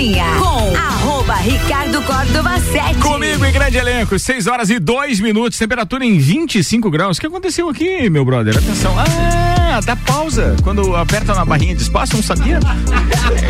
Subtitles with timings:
[0.00, 0.39] Cozinha com arroba Ricardo
[2.10, 2.98] Córdova 7.
[2.98, 7.16] Comigo em grande elenco, 6 horas e 2 minutos, temperatura em 25 graus.
[7.16, 8.58] O que aconteceu aqui, meu brother?
[8.58, 8.92] Atenção.
[8.98, 10.56] Ah, dá pausa.
[10.64, 12.58] Quando aperta na barrinha de espaço, não sabia?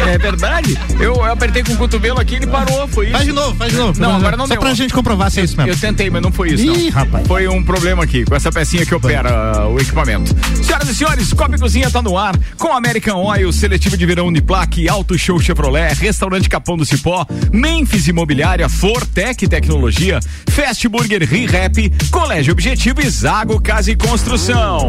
[0.06, 0.78] É verdade.
[1.00, 2.86] Eu, eu apertei com o cotovelo aqui e ele parou.
[2.88, 3.14] Foi isso.
[3.14, 3.98] Faz de novo, faz de novo.
[3.98, 4.60] Não, agora não Só deu.
[4.60, 5.72] pra gente comprovar se é isso mesmo.
[5.72, 6.64] Eu tentei, mas não foi isso.
[6.64, 6.90] Ih, não.
[6.90, 7.26] rapaz.
[7.26, 10.36] Foi um problema aqui com essa pecinha que opera uh, o equipamento.
[10.62, 14.26] Senhoras e senhores, Copa e Cozinha tá no ar com American Oil, seletivo de verão
[14.26, 18.06] Uniplaque, Auto Show Chevrolet, Restaurante Capão do Cipó, Memphis
[18.50, 20.18] Imobiliária, Fortec Tecnologia,
[20.50, 24.86] Fast Burger Re-Rap, Colégio Objetivo e Zago Casa e Construção.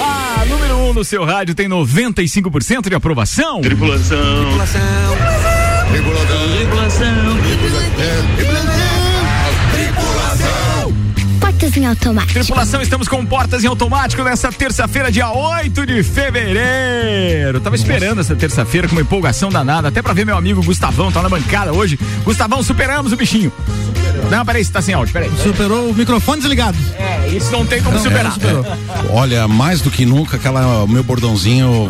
[0.00, 3.60] A número 1 um no seu rádio tem 95% de aprovação.
[3.60, 4.18] Tripulação.
[11.68, 12.32] Portas em automático.
[12.32, 17.60] Tripulação, estamos com portas em automático nessa terça-feira, dia 8 de fevereiro.
[17.60, 21.20] Tava esperando essa terça-feira com uma empolgação danada, até pra ver meu amigo Gustavão, tá
[21.20, 21.98] na bancada hoje.
[22.24, 23.52] Gustavão, superamos o bichinho.
[24.30, 25.30] Não, peraí, você tá sem áudio, peraí.
[25.42, 26.76] Superou o microfone desligado.
[26.98, 28.34] É, isso não tem como superar.
[29.10, 31.88] Olha, mais do que nunca, aquela, o meu bordãozinho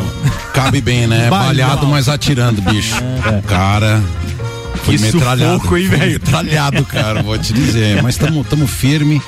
[0.53, 1.29] cabe bem, né?
[1.29, 1.47] Balhado.
[1.47, 2.97] Balhado, mas atirando, bicho.
[3.47, 4.03] Cara.
[4.85, 5.55] Foi Que metralhado.
[5.57, 5.99] sufoco, hein, Foi?
[5.99, 8.03] Metralhado, cara, vou te dizer.
[8.03, 9.21] Mas estamos tamo firme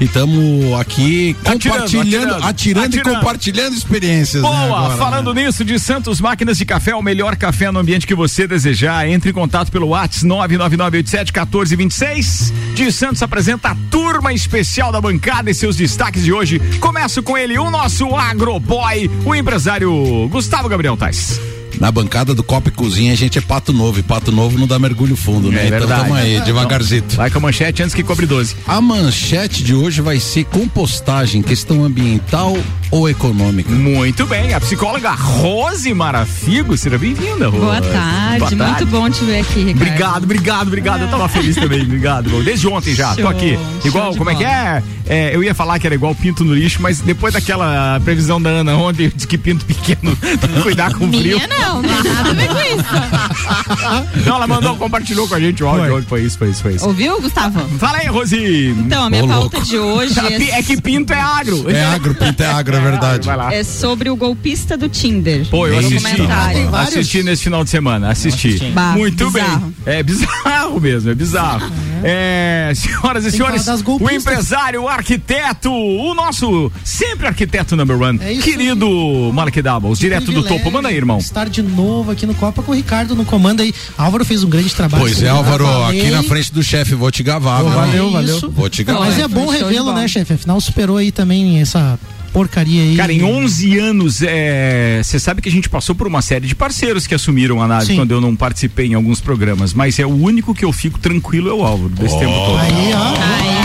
[0.00, 3.10] e estamos aqui Atirando, compartilhando, atirando, atirando, atirando.
[3.10, 4.42] e compartilhando experiências.
[4.42, 4.78] né, Boa!
[4.78, 5.46] agora, Falando né?
[5.46, 9.08] nisso, de Santos Máquinas de Café, o melhor café no ambiente que você desejar.
[9.08, 12.52] Entre em contato pelo WhatsApp 999871426.
[12.74, 16.58] De Santos apresenta a turma especial da bancada e seus destaques de hoje.
[16.80, 21.40] Começo com ele, o nosso agroboy, o empresário Gustavo Gabriel Tais.
[21.80, 24.66] Na bancada do Copa e Cozinha a gente é pato novo e pato novo não
[24.66, 25.64] dá mergulho fundo, né?
[25.64, 27.16] É então tamo aí, devagarzito.
[27.16, 28.54] Vai com a manchete antes que cobre 12.
[28.68, 32.54] A manchete de hoje vai ser compostagem, questão ambiental
[32.90, 33.70] ou econômica?
[33.72, 37.64] Muito bem, a psicóloga Rose Marafigo, seja bem-vinda, Rose.
[37.64, 39.82] Boa tarde, Boa muito bom te ver aqui, Ricardo.
[39.82, 41.02] Obrigado, obrigado, obrigado.
[41.02, 42.28] Eu tava feliz também, obrigado.
[42.28, 42.42] bom.
[42.42, 43.58] Desde ontem já, tô Show, aqui.
[43.84, 44.82] Igual, de como é que é?
[45.06, 48.50] É, Eu ia falar que era igual pinto no lixo, mas depois daquela previsão da
[48.50, 51.36] Ana ontem, eu disse que pinto pequeno tem que cuidar com o frio.
[51.36, 52.90] Minha não, não tem nada a ver com isso.
[54.26, 56.74] Não, ela mandou, compartilhou com a gente o áudio ontem, foi isso, foi isso, foi
[56.74, 56.86] isso.
[56.86, 57.60] Ouviu, Gustavo?
[57.78, 58.36] Fala aí, Rose.
[58.78, 59.66] Então, a minha Ô, pauta louco.
[59.68, 60.14] de hoje
[60.50, 61.70] É que pinto é agro.
[61.70, 63.26] É agro, pinto é agro, é verdade.
[63.26, 63.52] Vai lá.
[63.54, 65.46] é sobre o golpista do Tinder.
[65.48, 66.22] Pô, eu assisti.
[66.72, 68.58] Assisti nesse final de semana, assisti.
[68.72, 69.60] Bah, Muito bizarro.
[69.84, 69.94] bem.
[69.94, 71.70] É bizarro mesmo, é bizarro.
[72.02, 78.18] É, senhoras e que senhores, o empresário, o arquiteto, o nosso sempre arquiteto number one,
[78.22, 80.70] É querido Mark Doubles, direto do topo.
[80.70, 81.18] Manda aí, irmão.
[81.18, 83.72] Estar de novo aqui no Copa com o Ricardo no comando aí.
[83.96, 85.02] Álvaro fez um grande trabalho.
[85.02, 86.00] Pois é, Álvaro, falei.
[86.00, 87.62] aqui na frente do chefe, vou te gavar.
[87.62, 88.12] Valeu, irmão.
[88.12, 88.50] valeu.
[88.50, 89.06] Vou te gavar.
[89.06, 90.34] Mas é bom de revê-lo, né, chefe?
[90.34, 91.98] Afinal, superou aí também essa
[92.32, 92.96] porcaria aí.
[92.96, 94.20] Cara, em 11 anos,
[95.02, 97.86] você sabe que a gente passou por uma série de parceiros que assumiram a nave
[97.86, 97.96] Sim.
[97.96, 101.50] quando eu não participei em alguns programas, mas é o único que eu fico tranquilo
[101.50, 102.58] é o Álvaro, desse tempo todo.
[102.58, 103.10] Aí, ó.
[103.10, 103.59] Olha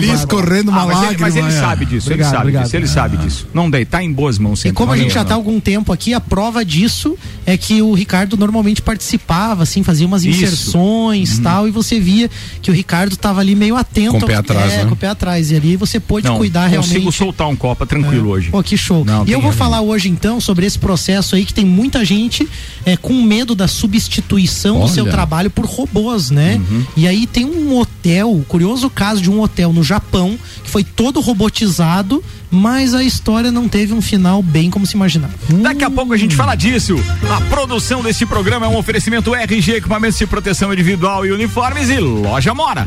[0.00, 1.26] ali escorrendo uma Ah, mas, ele, lágrima.
[1.26, 1.50] mas ele é.
[1.50, 2.64] sabe disso, Obrigado, ele sabe obrigado.
[2.64, 3.46] disso, ele sabe disso.
[3.54, 4.76] Não daí, tá em boas mãos E sempre.
[4.76, 7.16] como a gente já tá há algum tempo aqui, a prova disso
[7.46, 12.30] é que o Ricardo normalmente participava, assim, fazia umas inserções e tal, e você via
[12.62, 14.12] que o Ricardo tava ali meio atento.
[14.12, 14.84] Com o pé atrás, é, né?
[14.86, 15.50] com o pé atrás.
[15.50, 17.16] E ali você pôde Não, cuidar consigo realmente.
[17.16, 18.50] soltar um copa tranquilo hoje.
[18.50, 19.04] Pô, que show.
[19.04, 22.48] Não, e eu vou falar hoje, então, sobre esse processo aí que tem muita gente
[22.84, 24.92] é, com medo da substituição do Olha.
[24.92, 26.60] seu trabalho por robôs, né?
[26.70, 26.84] Uhum.
[26.96, 31.20] E aí tem um hotel, curioso caso de um hotel no Japão, que foi todo
[31.20, 35.34] robotizado, mas a história não teve um final bem como se imaginava.
[35.48, 36.94] Daqui a pouco a gente fala disso.
[37.28, 41.98] A produção desse programa é um oferecimento RG, equipamentos de proteção individual e uniformes e
[41.98, 42.86] loja Mora.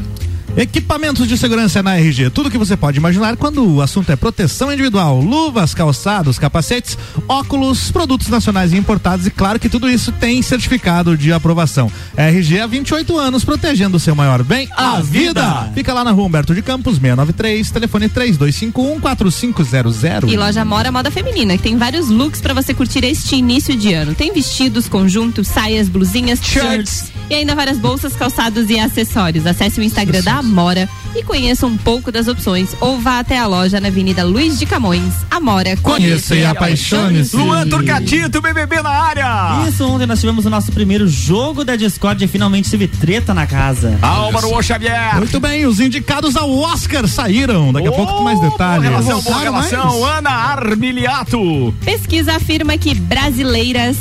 [0.55, 4.71] Equipamentos de segurança na RG, tudo que você pode imaginar quando o assunto é proteção
[4.71, 6.95] individual, luvas, calçados, capacetes,
[7.27, 11.91] óculos, produtos nacionais e importados e claro que tudo isso tem certificado de aprovação.
[12.15, 15.41] RG há 28 anos protegendo o seu maior bem, a, A vida.
[15.41, 15.71] vida.
[15.73, 20.31] Fica lá na rua Humberto de Campos, 693, telefone 3251-4500.
[20.31, 23.91] E loja Mora Moda Feminina, que tem vários looks pra você curtir este início de
[23.91, 24.13] ano.
[24.13, 29.47] Tem vestidos, conjuntos, saias, blusinhas, shirts e ainda várias bolsas, calçados e acessórios.
[29.47, 33.45] Acesse o Instagram da Amora e conheça um pouco das opções ou vá até a
[33.47, 35.13] loja na Avenida Luiz de Camões.
[35.29, 37.35] Amora, Conheça e apaixone-se.
[37.35, 39.67] Luan Turcatito, BBB na área.
[39.67, 43.45] Isso, ontem nós tivemos o nosso primeiro jogo da Discord e finalmente teve treta na
[43.45, 43.97] casa.
[44.01, 45.17] Álvaro O Xavier.
[45.17, 47.71] Muito bem, os indicados ao Oscar saíram.
[47.71, 48.89] Daqui a pouco com mais detalhes.
[48.89, 50.05] Boa relação, boa relação.
[50.05, 51.73] Ana Armiliato.
[51.83, 53.97] Pesquisa afirma que brasileiras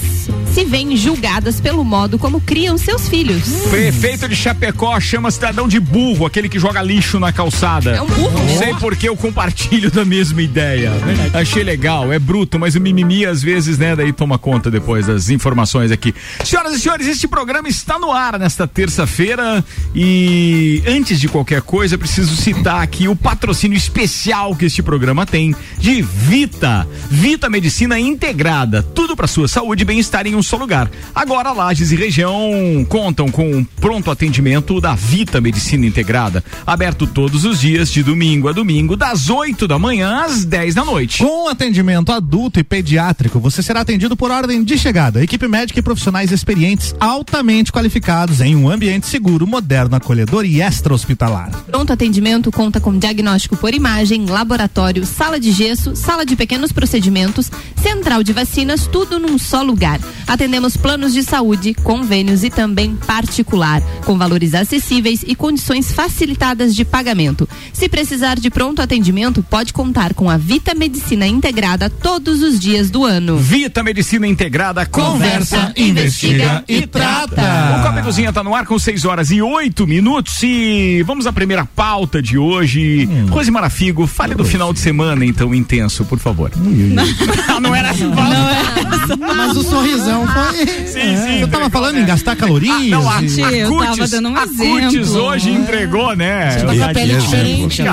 [0.52, 3.42] se veem julgadas pelo modo como criam seus filhos.
[3.70, 7.90] Prefeito de Chapecó chama cidadão de burro, aquele que joga lixo na calçada.
[7.90, 8.38] É um burro?
[8.38, 10.92] Não sei porque eu compartilho da mesma ideia.
[11.34, 15.28] Achei legal, é bruto, mas o mimimi às vezes, né, daí toma conta depois das
[15.28, 16.14] informações aqui.
[16.44, 19.64] Senhoras e senhores, este programa está no ar nesta terça-feira
[19.94, 25.54] e antes de qualquer coisa, preciso citar aqui o patrocínio especial que este programa tem
[25.78, 26.86] de Vita.
[27.10, 30.90] Vita Medicina Integrada, tudo para sua saúde e bem-estar em um só lugar.
[31.14, 37.44] Agora Lages e região contam com um pronto atendimento da Vita Medicina Integrada, aberto todos
[37.44, 41.18] os dias de domingo a domingo, das 8 da manhã às 10 da noite.
[41.18, 45.22] Com atendimento adulto e pediátrico, você será atendido por ordem de chegada.
[45.22, 51.50] Equipe médica e profissionais experientes altamente qualificados em um ambiente seguro, moderno, acolhedor e extra-hospitalar.
[51.70, 57.50] Pronto atendimento conta com diagnóstico por imagem, laboratório, sala de gesso, sala de pequenos procedimentos,
[57.76, 60.00] central de vacinas, tudo num só lugar.
[60.26, 66.81] Atendemos planos de saúde, convênios e também particular, com valores acessíveis e condições facilitadas de
[66.84, 67.48] pagamento.
[67.72, 72.90] Se precisar de pronto atendimento, pode contar com a Vita Medicina Integrada todos os dias
[72.90, 73.36] do ano.
[73.38, 77.42] Vita Medicina Integrada conversa, investiga e trata.
[77.78, 81.32] O Copa Cozinha tá no ar com 6 horas e 8 minutos e vamos à
[81.32, 83.08] primeira pauta de hoje.
[83.30, 86.50] Rose Marafigo, fale do final de semana então intenso, por favor.
[86.56, 89.16] Não, não era essa pauta.
[89.18, 90.66] Mas o sorrisão foi.
[90.86, 91.40] Sim, sim.
[91.40, 92.88] Eu tava falando em gastar calorias.
[92.88, 95.22] Não, a, a eu tava dando um a Cutis exemplo.
[95.22, 96.58] hoje entregou, né?
[96.78, 97.90] Tá com a pele diferente, né?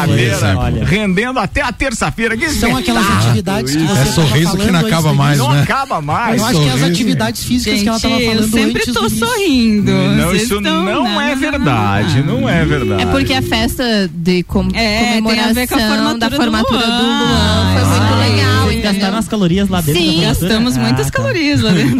[0.58, 0.86] Olha.
[0.86, 2.36] rendendo até a terça-feira.
[2.38, 3.88] Que São aquelas atividades que isso.
[3.96, 5.50] você É sorriso que não antes acaba mais, início.
[5.52, 5.64] Não né?
[5.64, 6.42] acaba mais.
[6.42, 9.10] Eu acho que é as atividades físicas que ela tava falando eu sempre antes tô
[9.10, 9.92] sorrindo.
[9.92, 13.02] Não, isso não é verdade, não é verdade.
[13.04, 16.36] É porque a festa de É, tem comemoração a ver com a formatura da do
[16.36, 18.60] formatura do Luan, foi muito Ah, legal.
[18.70, 20.22] Vocês gastaram as calorias lá dentro Sim?
[20.22, 21.12] Gastamos Ah, muitas tá.
[21.12, 22.00] calorias lá dentro.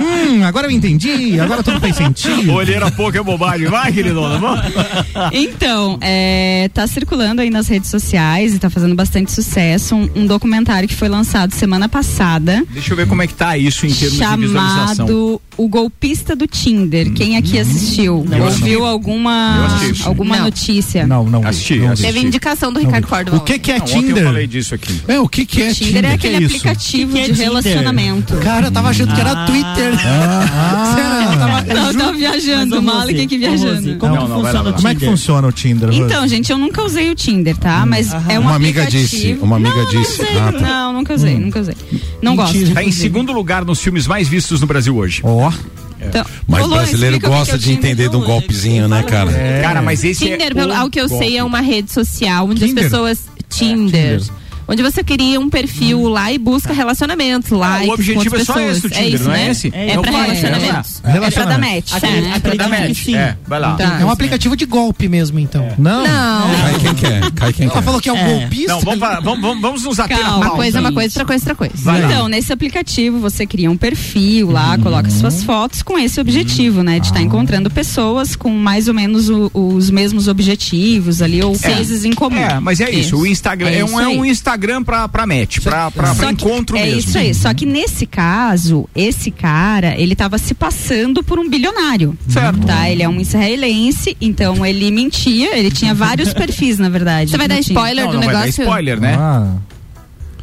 [0.00, 2.52] Hum, agora eu entendi, agora tudo fez sentido.
[2.52, 3.68] Olheira pouco é bobagem.
[3.68, 3.90] Vai,
[4.20, 4.60] vamos.
[5.32, 10.26] Então, é, tá circulando aí nas redes sociais e tá fazendo bastante sucesso um, um
[10.26, 13.90] documentário que foi lançado semana passada Deixa eu ver como é que tá isso em
[13.92, 15.06] termos de visualização.
[15.06, 17.12] chamado O Golpista do Tinder.
[17.12, 18.24] Quem aqui assistiu?
[18.30, 20.06] Eu Ouviu Eu alguma assisti.
[20.06, 20.44] alguma Não.
[20.44, 21.06] notícia?
[21.06, 21.46] Não, não.
[21.46, 22.12] Assisti, não, assisti.
[22.12, 23.36] Teve indicação do Ricardo Córdova.
[23.38, 24.24] O que que é Não, ontem eu Tinder?
[24.24, 25.00] falei disso aqui.
[25.08, 26.14] É, o que que é Tinder é Tinder?
[26.14, 26.56] aquele que é isso?
[26.56, 27.48] aplicativo Que que é de Tinder?
[27.48, 28.36] relacionamento.
[28.36, 29.46] Cara, eu tava achando que era Ah.
[29.46, 29.94] Twitter.
[30.06, 33.97] Ah, Sério, eu tava- Não, eu tava viajando, o Malik aqui ô, viajando.
[33.98, 34.76] Como Não, que não, vai lá, funciona o lá.
[34.76, 35.10] como é que Tinder?
[35.10, 35.88] funciona o Tinder?
[35.92, 37.84] Então, gente, eu nunca usei o Tinder, tá?
[37.84, 40.18] Mas é um Uma amiga aplicativo- disse, uma amiga não, disse.
[40.22, 40.60] Não, usei, Ah, tá.
[40.60, 41.74] não, nunca usei, nunca usei.
[42.22, 42.54] Não gosto.
[42.56, 42.74] Mentira.
[42.74, 45.20] Tá em segundo lugar nos filmes mais vistos no Brasil hoje.
[45.24, 45.52] Ó,
[46.00, 47.78] Então, Mas brasileiro o que gosta é de Tinder.
[47.78, 49.32] entender de um golpezinho, né, cara?
[49.62, 51.24] Cara, mas esse Tinder, é pelo, ao que eu golpe.
[51.24, 52.84] sei, é uma rede social onde Tinder?
[52.84, 53.18] as pessoas.
[53.48, 54.20] Tinder.
[54.20, 54.22] Tinder.
[54.68, 57.78] Onde você cria um perfil lá e busca relacionamento lá.
[57.80, 59.50] Ah, o objetivo é só esse do Tinder, isso, não é né?
[59.50, 59.70] esse?
[59.74, 60.98] É, É o pra relacionamentos.
[60.98, 61.90] É pra dar relacionamento.
[61.92, 62.02] match.
[62.36, 63.08] É pra dar match.
[63.08, 63.74] É, vai lá.
[63.76, 63.98] Tá.
[64.00, 65.66] É um aplicativo de golpe mesmo, então.
[65.78, 66.04] não.
[66.06, 66.48] Não.
[66.60, 67.82] Cai quem quer, cai quem Ela quer.
[67.82, 68.24] falou que é um É.
[68.40, 68.72] golpista.
[68.72, 70.94] Não, vamos, vamos, vamos, vamos nos ater Calma, Uma coisa é uma gente.
[70.96, 71.74] coisa, outra coisa, é outra coisa.
[71.84, 72.06] Vai lá.
[72.12, 76.98] Então, nesse aplicativo você cria um perfil lá, coloca suas fotos com esse objetivo, né?
[77.00, 82.04] De estar encontrando pessoas com mais ou menos o- os mesmos objetivos ali, ou coisas
[82.04, 82.36] em comum.
[82.38, 83.16] É, mas é isso.
[83.16, 84.18] O Instagram é, É um, isso é aí.
[84.58, 86.98] Instagram pra, pra match, pra, pra, pra encontro é mesmo.
[86.98, 87.32] isso aí.
[87.32, 92.18] Só que nesse caso, esse cara, ele tava se passando por um bilionário.
[92.28, 92.66] Certo.
[92.66, 92.90] Tá?
[92.90, 97.30] Ele é um israelense, então ele mentia, ele tinha vários perfis, na verdade.
[97.30, 98.62] Você vai dar spoiler Não, do não vai dar negócio?
[98.62, 99.14] spoiler, né?
[99.18, 99.54] Ah,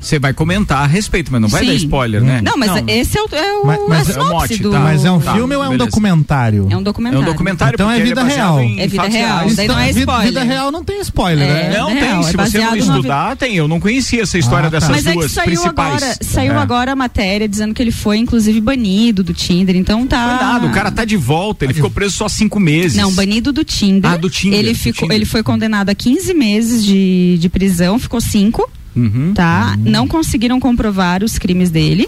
[0.05, 1.67] Você vai comentar a respeito, mas não vai Sim.
[1.67, 2.39] dar spoiler, né?
[2.43, 4.69] Não, mas esse é o, é o, Mas- mas é o mote, do...
[4.69, 4.79] tá.
[4.79, 5.85] mas é um Tá, filme ou é um beleza.
[5.89, 6.67] documentário?
[6.69, 7.23] É um É documentário.
[7.27, 8.61] um documentário Então porque é vida baseado real.
[8.61, 9.37] em É vida real.
[9.39, 9.55] reais.
[9.55, 10.25] Daí não é vida, spoiler.
[10.27, 11.69] vida real não tem spoiler, É.
[11.69, 11.77] né?
[11.79, 13.55] Não É tem, real, se é você não estudar, tem.
[13.55, 14.77] Eu não conhecia essa história Ah, tá.
[14.77, 16.03] dessas Mas é que duas saiu principais.
[16.03, 16.57] agora, saiu É.
[16.57, 19.75] agora a matéria dizendo que ele foi, inclusive, banido do Tinder.
[19.75, 20.29] Então tá.
[20.37, 22.95] Cuidado, o cara tá de volta, ele ficou preso só cinco meses.
[22.95, 24.11] Não, banido do Tinder.
[24.11, 28.21] Ah, do Tinder, Ele, ficou, ele foi condenado a 15 meses de, de prisão, ficou
[28.21, 29.33] 5, Uhum.
[29.33, 29.77] tá?
[29.83, 32.07] Não conseguiram comprovar os crimes dele.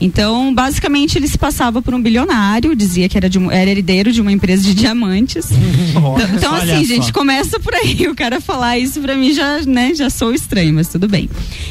[0.00, 4.20] Então, basicamente, ele se passava por um bilionário, dizia que era, de era herdeiro de
[4.20, 5.46] uma empresa de diamantes.
[5.92, 8.08] Então, então, assim, gente, começa por aí.
[8.08, 11.28] O cara falar isso pra mim já, né, já sou estranho, mas tudo bem.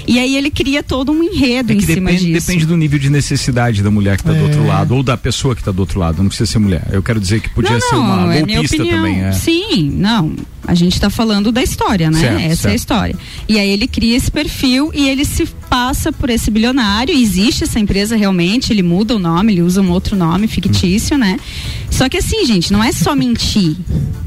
[0.07, 2.47] E aí ele cria todo um enredo É em que cima depende, disso.
[2.47, 4.43] depende do nível de necessidade da mulher que tá do É.
[4.43, 6.87] outro lado, ou da pessoa que tá do outro lado, não precisa ser mulher.
[6.91, 9.03] Eu quero dizer que podia não, ser uma não, é minha golpista opinião.
[9.03, 9.21] também.
[9.23, 9.31] É.
[9.33, 10.33] Sim, não.
[10.67, 12.19] A gente tá falando da história, né?
[12.19, 12.67] Certo, Essa é certo.
[12.71, 13.15] a história.
[13.49, 14.50] E aí ele cria esse perfil
[14.93, 17.13] e ele se passa por esse bilionário.
[17.15, 21.39] Existe essa empresa realmente, ele muda o nome, ele usa um outro nome fictício, né?
[21.89, 23.75] Só que assim, gente, não é só mentir.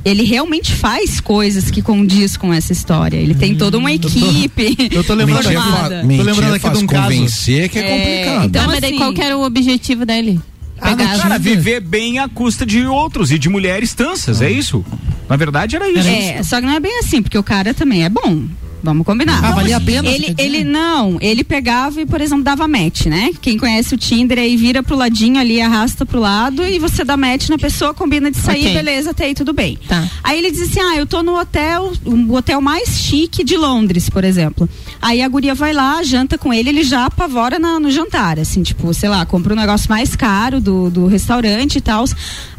[0.04, 3.16] Ele realmente faz coisas que condiz com essa história.
[3.16, 4.76] Ele tem toda uma equipe.
[4.90, 6.02] Eu tô lembrando Mentir é aqui, fa- formada.
[6.04, 7.02] mentir lembrando é aqui de fácil, um caso.
[7.04, 7.90] convencer que é, É,
[8.24, 8.46] complicado.
[8.46, 10.40] então, mas daí assim- qual que era o objetivo dele?
[10.80, 11.18] Ah, não.
[11.18, 14.84] Cara, viver bem à custa de outros e de mulheres tansas, é isso?
[15.28, 16.06] Na verdade era isso.
[16.08, 18.42] É, só que não é bem assim, porque o cara também é bom.
[18.84, 19.42] Vamos combinar.
[19.42, 23.30] Ah, valia a pena, Ele, ele não, ele pegava e, por exemplo, dava match, né?
[23.40, 27.16] Quem conhece o Tinder aí vira pro ladinho ali, arrasta pro lado e você dá
[27.16, 28.74] match na pessoa, combina de sair, Ok.
[28.74, 29.78] beleza, até aí tudo bem.
[29.88, 30.08] Tá.
[30.22, 34.08] Aí ele diz assim: ah, eu tô no hotel, o hotel mais chique de Londres,
[34.10, 34.68] por exemplo.
[35.00, 38.62] Aí a guria vai lá, janta com ele, ele já apavora na- no jantar, assim,
[38.62, 42.04] tipo, sei lá, compra um negócio mais caro do, do restaurante e tal.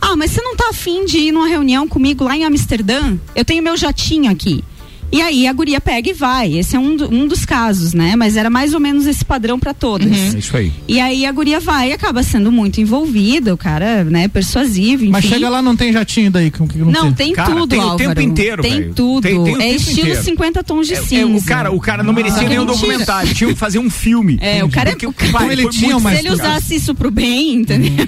[0.01, 3.15] Ah, mas você não tá afim de ir numa reunião comigo lá em Amsterdã?
[3.35, 4.63] Eu tenho meu jatinho aqui.
[5.11, 6.57] E aí a guria pega e vai.
[6.57, 8.15] Esse é um, do- um dos casos, né?
[8.15, 10.11] Mas era mais ou menos esse padrão pra todas.
[10.11, 10.73] É isso aí.
[10.87, 15.11] E aí a guria vai e acaba sendo muito envolvida, o cara, né, persuasivo, enfim.
[15.11, 16.51] Mas chega lá, não tem jatinho daí.
[16.51, 17.27] Com que não, Não, tem.
[17.27, 18.93] tem Cara, tudo, tem o tempo inteiro, Tem velho.
[18.93, 19.21] tudo.
[19.21, 20.23] Tem- tem o é tempo estilo inteiro.
[20.23, 21.21] 50 tons de É, cinza.
[21.21, 22.65] é, o cara, o cara não merecia mentira.
[22.65, 24.37] documentário, tinha que fazer um filme.
[24.41, 26.93] É, o cara é- Porque o cara- Então ele tinha uma Se ele usasse isso
[26.95, 28.05] pro bem, entendeu?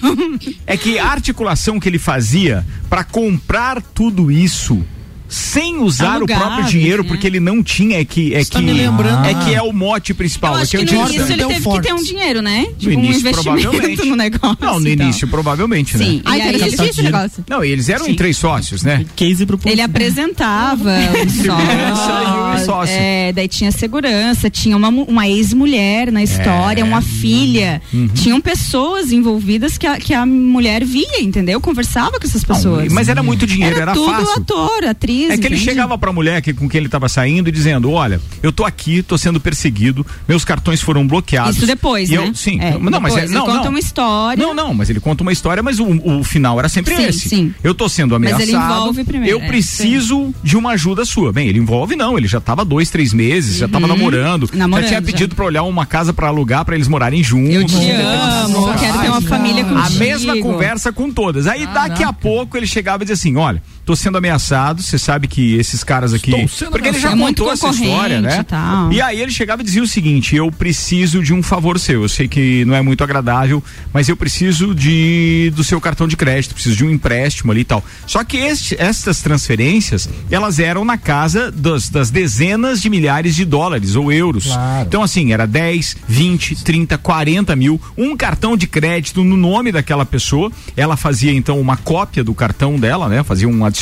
[0.66, 4.84] É que a articulação que ele fazia pra comprar tudo isso
[5.28, 7.10] sem usar Alugar, o próprio dinheiro, né?
[7.10, 9.62] porque ele não tinha, é que é Você tá que me lembrando- é que é
[9.62, 11.82] o mote principal, Eu é acho que é que o no início ele teve forte.
[11.82, 12.66] que ter um dinheiro, né?
[12.70, 14.06] No Tipo, um início, investimento provavelmente.
[14.10, 14.58] no negócio.
[14.62, 15.06] Não, no e tal.
[15.06, 15.98] início provavelmente, Sim.
[15.98, 16.06] né?
[16.06, 17.46] E aí que era ele- difícil esse negócio.
[17.50, 19.06] Não, e eles eram em três sócios, né?
[19.16, 19.70] Case pro povo.
[19.70, 22.96] Ele apresentava um um sócio, sócio.
[22.98, 26.84] é, daí tinha segurança, tinha uma, uma ex-mulher na história, É.
[26.84, 28.08] uma filha, Uhum.
[28.14, 31.60] tinham pessoas envolvidas que a, que a mulher via, entendeu?
[31.62, 32.88] Conversava com essas pessoas.
[32.88, 34.42] Não, mas era muito dinheiro, era, tudo fácil.
[34.42, 35.17] ator, atriz.
[35.26, 35.64] É que ele entende?
[35.64, 39.02] chegava pra mulher que, com quem ele estava saindo e dizendo: Olha, eu tô aqui,
[39.02, 41.58] tô sendo perseguido, meus cartões foram bloqueados.
[41.58, 42.18] Isso depois, né?
[42.18, 42.60] eu- sim.
[42.60, 43.70] É, não, mas é, depois, não, ele conta não.
[43.70, 44.44] uma história.
[44.46, 47.30] Não, não, mas ele conta uma história, mas o, o final era sempre Sim, esse.
[47.30, 47.54] sim.
[47.64, 48.42] Eu tô sendo Mas ameaçado.
[48.44, 51.32] ele envolve primeiro, eu é, preciso de uma ajuda sua.
[51.34, 54.58] Bem, ele envolve não, ele já tava dois, três meses, já tava namorando, Uhum.
[54.58, 55.06] Namorando, já tinha já.
[55.06, 57.54] pedido pra olhar uma casa pra alugar pra eles morarem juntos.
[57.56, 59.80] Eu te amo, eu quero ter uma família contigo.
[59.86, 61.48] A mesma conversa com todas.
[61.48, 65.30] Aí daqui a pouco ele chegava e dizia assim: olha, tô sendo ameaçado, você sabe
[65.30, 66.32] que esses caras aqui.
[66.70, 68.40] Porque ele já É contou essa história, né?
[68.42, 68.92] e tal.
[68.92, 72.02] E aí ele chegava e dizia o seguinte: eu preciso de um favor seu.
[72.04, 73.64] Eu sei que não é muito agradável,
[73.94, 77.64] mas eu preciso de do seu cartão de crédito, preciso de um empréstimo ali e
[77.64, 77.82] tal.
[78.06, 83.46] Só que este, estas transferências, elas eram na casa das, das dezenas de milhares de
[83.46, 84.48] dólares ou euros.
[84.48, 84.86] Claro.
[84.86, 90.06] Então, assim, era 10, 20, 30, 40 mil, um cartão de crédito no nome daquela
[90.06, 90.52] pessoa.
[90.76, 93.24] Ela fazia então uma cópia do cartão dela, né?
[93.24, 93.77] Fazia um adicional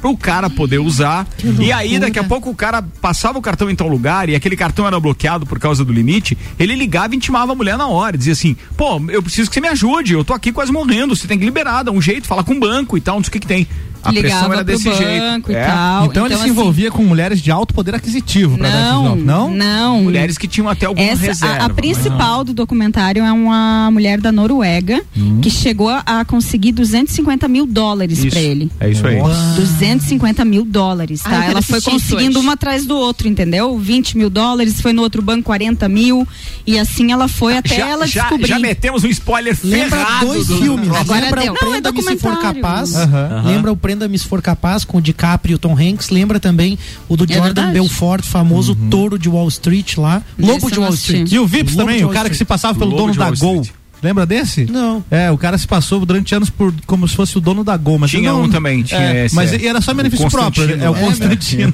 [0.00, 1.26] para o cara poder usar.
[1.58, 4.56] E aí, daqui a pouco, o cara passava o cartão em tal lugar e aquele
[4.56, 6.36] cartão era bloqueado por causa do limite.
[6.58, 8.16] Ele ligava e intimava a mulher na hora.
[8.16, 11.28] Dizia assim: pô, eu preciso que você me ajude, eu tô aqui quase morrendo, você
[11.28, 13.32] tem que liberar, dá um jeito, fala com o banco e tal, não sei o
[13.32, 13.68] que que tem.
[14.02, 15.20] A pressão Ligava era pro desse jeito.
[15.22, 15.66] banco e É.
[15.66, 16.04] tal.
[16.06, 19.50] Então, ele se assim, envolvia com mulheres de alto poder aquisitivo esses Não, não?
[19.50, 20.02] não.
[20.04, 21.62] Mulheres que tinham até alguma Essa, reserva.
[21.62, 25.02] a, a principal do documentário é uma mulher da Noruega
[25.42, 28.70] que chegou a, a conseguir 250 mil dólares pra ele.
[28.80, 29.18] É isso aí.
[29.56, 31.30] 250 mil dólares, tá?
[31.30, 33.78] Ai, Ela foi conseguindo uma atrás do outro, entendeu?
[33.78, 36.26] 20 mil dólares, foi no outro banco 40 mil.
[36.66, 38.46] E assim ela foi até já, ela já, descobrir.
[38.48, 40.88] já metemos um spoiler Lembra ferrado dois do- filmes.
[40.94, 41.52] Agora lembra deu.
[41.52, 42.94] o Não, é Prenda-me se for capaz.
[42.96, 43.42] Aham.
[43.46, 46.10] Lembra o Prenda-me se for capaz com o DiCaprio e o Tom Hanks.
[46.10, 46.78] Lembra também
[47.08, 47.72] o do Jordan verdade.
[47.72, 50.22] Belfort, famoso touro de Wall Street lá.
[50.38, 50.94] Lobo Esse de Wall.
[50.94, 51.32] Street.
[51.32, 53.62] E o Vips também, o cara que se passava pelo Lobo dono da Gol.
[53.62, 53.79] Street.
[54.02, 54.64] Lembra desse?
[54.66, 55.04] Não.
[55.10, 57.98] É, o cara se passou durante anos por como se fosse o dono da Gol,
[57.98, 59.66] mas Tinha não, um também, tinha é, esse, Mas é.
[59.66, 60.84] era só O benefício próprio, Constantino.
[60.84, 61.72] é o É, Constantino.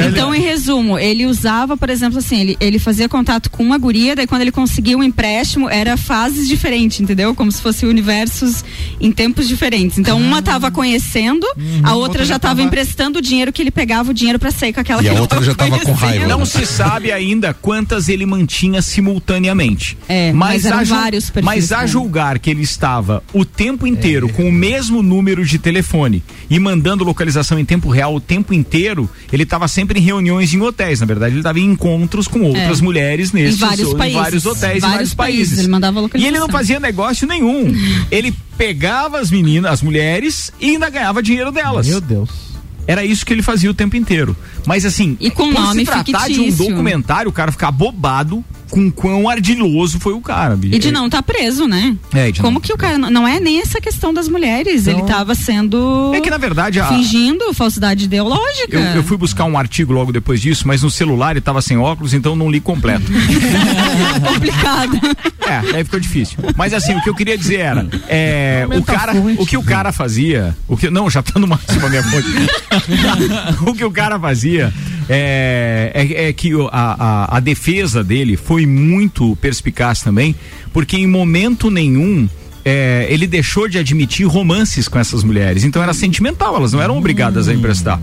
[0.10, 4.16] Então, em resumo, ele usava, por exemplo, assim, ele, ele fazia contato com uma guria,
[4.16, 7.34] daí quando ele conseguia um empréstimo, era fases diferentes, entendeu?
[7.34, 8.64] Como se fossem universos
[9.00, 9.98] em tempos diferentes.
[9.98, 11.46] Então, uma tava conhecendo,
[11.82, 14.80] a outra já tava emprestando o dinheiro que ele pegava o dinheiro pra sair com
[14.80, 16.26] aquela E que a ele outra já tava com raiva.
[16.26, 19.96] Não se sabe ainda quantas ele mantinha simultaneamente.
[20.08, 23.86] É, mas eram a ju- vários perfis, mas a julgar que ele estava o tempo
[23.86, 28.54] inteiro com o mesmo número de telefone e mandando localização em tempo real o tempo
[28.54, 31.00] inteiro, ele estava sempre em reuniões em hotéis.
[31.00, 32.82] Na verdade, ele estava em encontros com outras É.
[32.82, 34.16] mulheres nesses Em vários ou- países.
[34.16, 35.58] em vários hotéis, em Vários vários países, países.
[35.58, 36.30] ele mandava E localização.
[36.36, 37.72] ele não fazia negócio nenhum.
[38.10, 41.86] ele pegava as meninas, as mulheres e ainda ganhava dinheiro delas.
[41.88, 42.30] Meu Deus.
[42.86, 44.36] Era isso que ele fazia o tempo inteiro.
[44.66, 46.68] Mas assim, E com por nome se tratar de um fictício.
[46.68, 50.58] documentário, o cara ficar bobado, com quão ardiloso foi o cara.
[50.62, 51.96] E de não estar preso, né?
[52.14, 52.96] É, de Como não- que o cara.
[52.98, 54.86] Não é nem essa questão das mulheres.
[54.86, 56.12] ele tava sendo.
[56.14, 58.76] É que na verdade a- Fingindo falsidade ideológica.
[58.78, 61.76] Eu, eu fui buscar um artigo logo depois disso, mas no celular ele tava sem
[61.76, 63.04] óculos, então não li completo.
[64.26, 64.98] complicado.
[65.46, 66.38] É, aí ficou difícil.
[66.56, 69.92] Mas assim, o que eu queria dizer era, é, o cara, o que o cara
[69.92, 72.28] fazia, o que não, já tá no máximo a minha fonte.
[73.66, 74.72] o que o cara fazia
[75.08, 76.96] é, é, é que a,
[77.30, 80.34] a, a defesa dele foi muito perspicaz também,
[80.72, 82.28] porque em momento nenhum
[82.64, 85.64] é, ele deixou de admitir romances com essas mulheres.
[85.64, 88.00] Então era sentimental, elas não eram obrigadas a emprestar.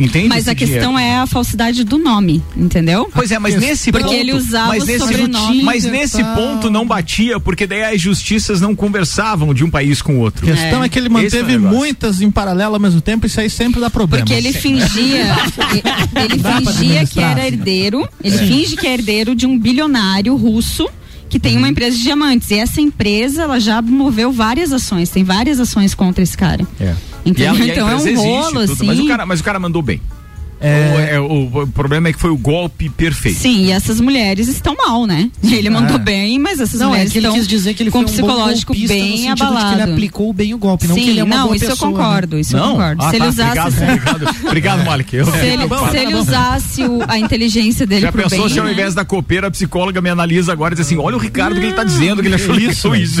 [0.00, 0.28] Entende?
[0.28, 0.80] Mas a dinheiro?
[0.80, 3.10] questão é a falsidade do nome, entendeu?
[3.12, 4.16] Pois é, mas nesse Porque ponto.
[4.18, 5.62] ele usava mas o nesse, sobrenome.
[5.62, 10.16] Mas nesse ponto não batia, porque daí as justiças não conversavam de um país com
[10.16, 10.50] o outro.
[10.50, 11.76] A questão é, que ele é manteve negócio.
[11.76, 14.24] muitas em paralelo ao mesmo tempo, e isso aí sempre dá problema.
[14.24, 15.36] Porque ele fingia,
[16.16, 18.46] ele pra fingia que era herdeiro, ele Sim.
[18.46, 20.88] finge que é herdeiro de um bilionário russo
[21.30, 21.58] que tem Uhum.
[21.60, 22.50] uma empresa de diamantes.
[22.50, 26.66] E essa empresa, ela já moveu várias ações, tem várias ações contra esse cara.
[26.78, 26.94] É.
[27.24, 27.54] Entendeu?
[27.54, 28.86] E a- e a Então é um existe, rolo, tudo, assim.
[28.86, 30.00] Mas o, cara, mas o cara mandou bem.
[30.60, 30.92] É.
[30.94, 33.38] O, é, o- o problema é que foi o golpe perfeito.
[33.38, 35.30] Sim, e essas mulheres estão mal, né?
[35.42, 35.98] Ele mandou É.
[35.98, 38.06] bem, mas essas Não, é mulheres que ele estão quis dizer que ele com foi
[38.06, 39.80] um psicológico bom golpista no bem abalado.
[39.80, 41.70] ele aplicou bem o golpe, não Sim, que ele é uma não, boa isso eu
[41.70, 42.42] pessoa, concordo, né?
[42.42, 43.02] isso eu concordo.
[43.02, 43.82] Ah, Se ele tá, usasse Obrigado,
[44.22, 45.16] obrigado, obrigado Malik.
[45.16, 48.48] Eu- Se ele, bom, se ele usasse o- a inteligência dele Já pro pensou bem,
[48.50, 48.72] se ao né?
[48.72, 51.66] invés da copeira, a psicóloga me analisa agora e diz assim: olha o Ricardo que
[51.66, 53.20] ele tá dizendo que ele achou isso, isso.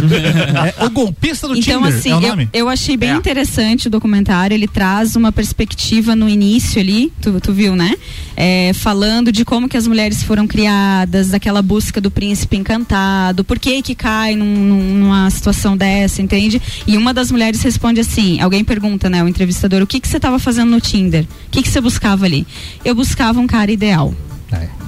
[0.78, 3.14] É, o golpista do Então, Tinder assim, é o eu, eu achei bem É.
[3.14, 4.54] interessante o documentário.
[4.54, 7.94] Ele traz uma perspectiva no início ali, tu, tu viu, né?
[8.34, 13.58] É, falando de como que as mulheres foram criadas, daquela busca do príncipe encantado, por
[13.58, 16.60] que que cai num- numa situação dessa, entende?
[16.86, 20.16] E uma das mulheres responde assim: alguém pergunta, né, o entrevistador, o que que você
[20.16, 21.24] estava fazendo no Tinder?
[21.24, 22.46] O que que você buscava ali?
[22.82, 24.14] Eu buscava um cara ideal.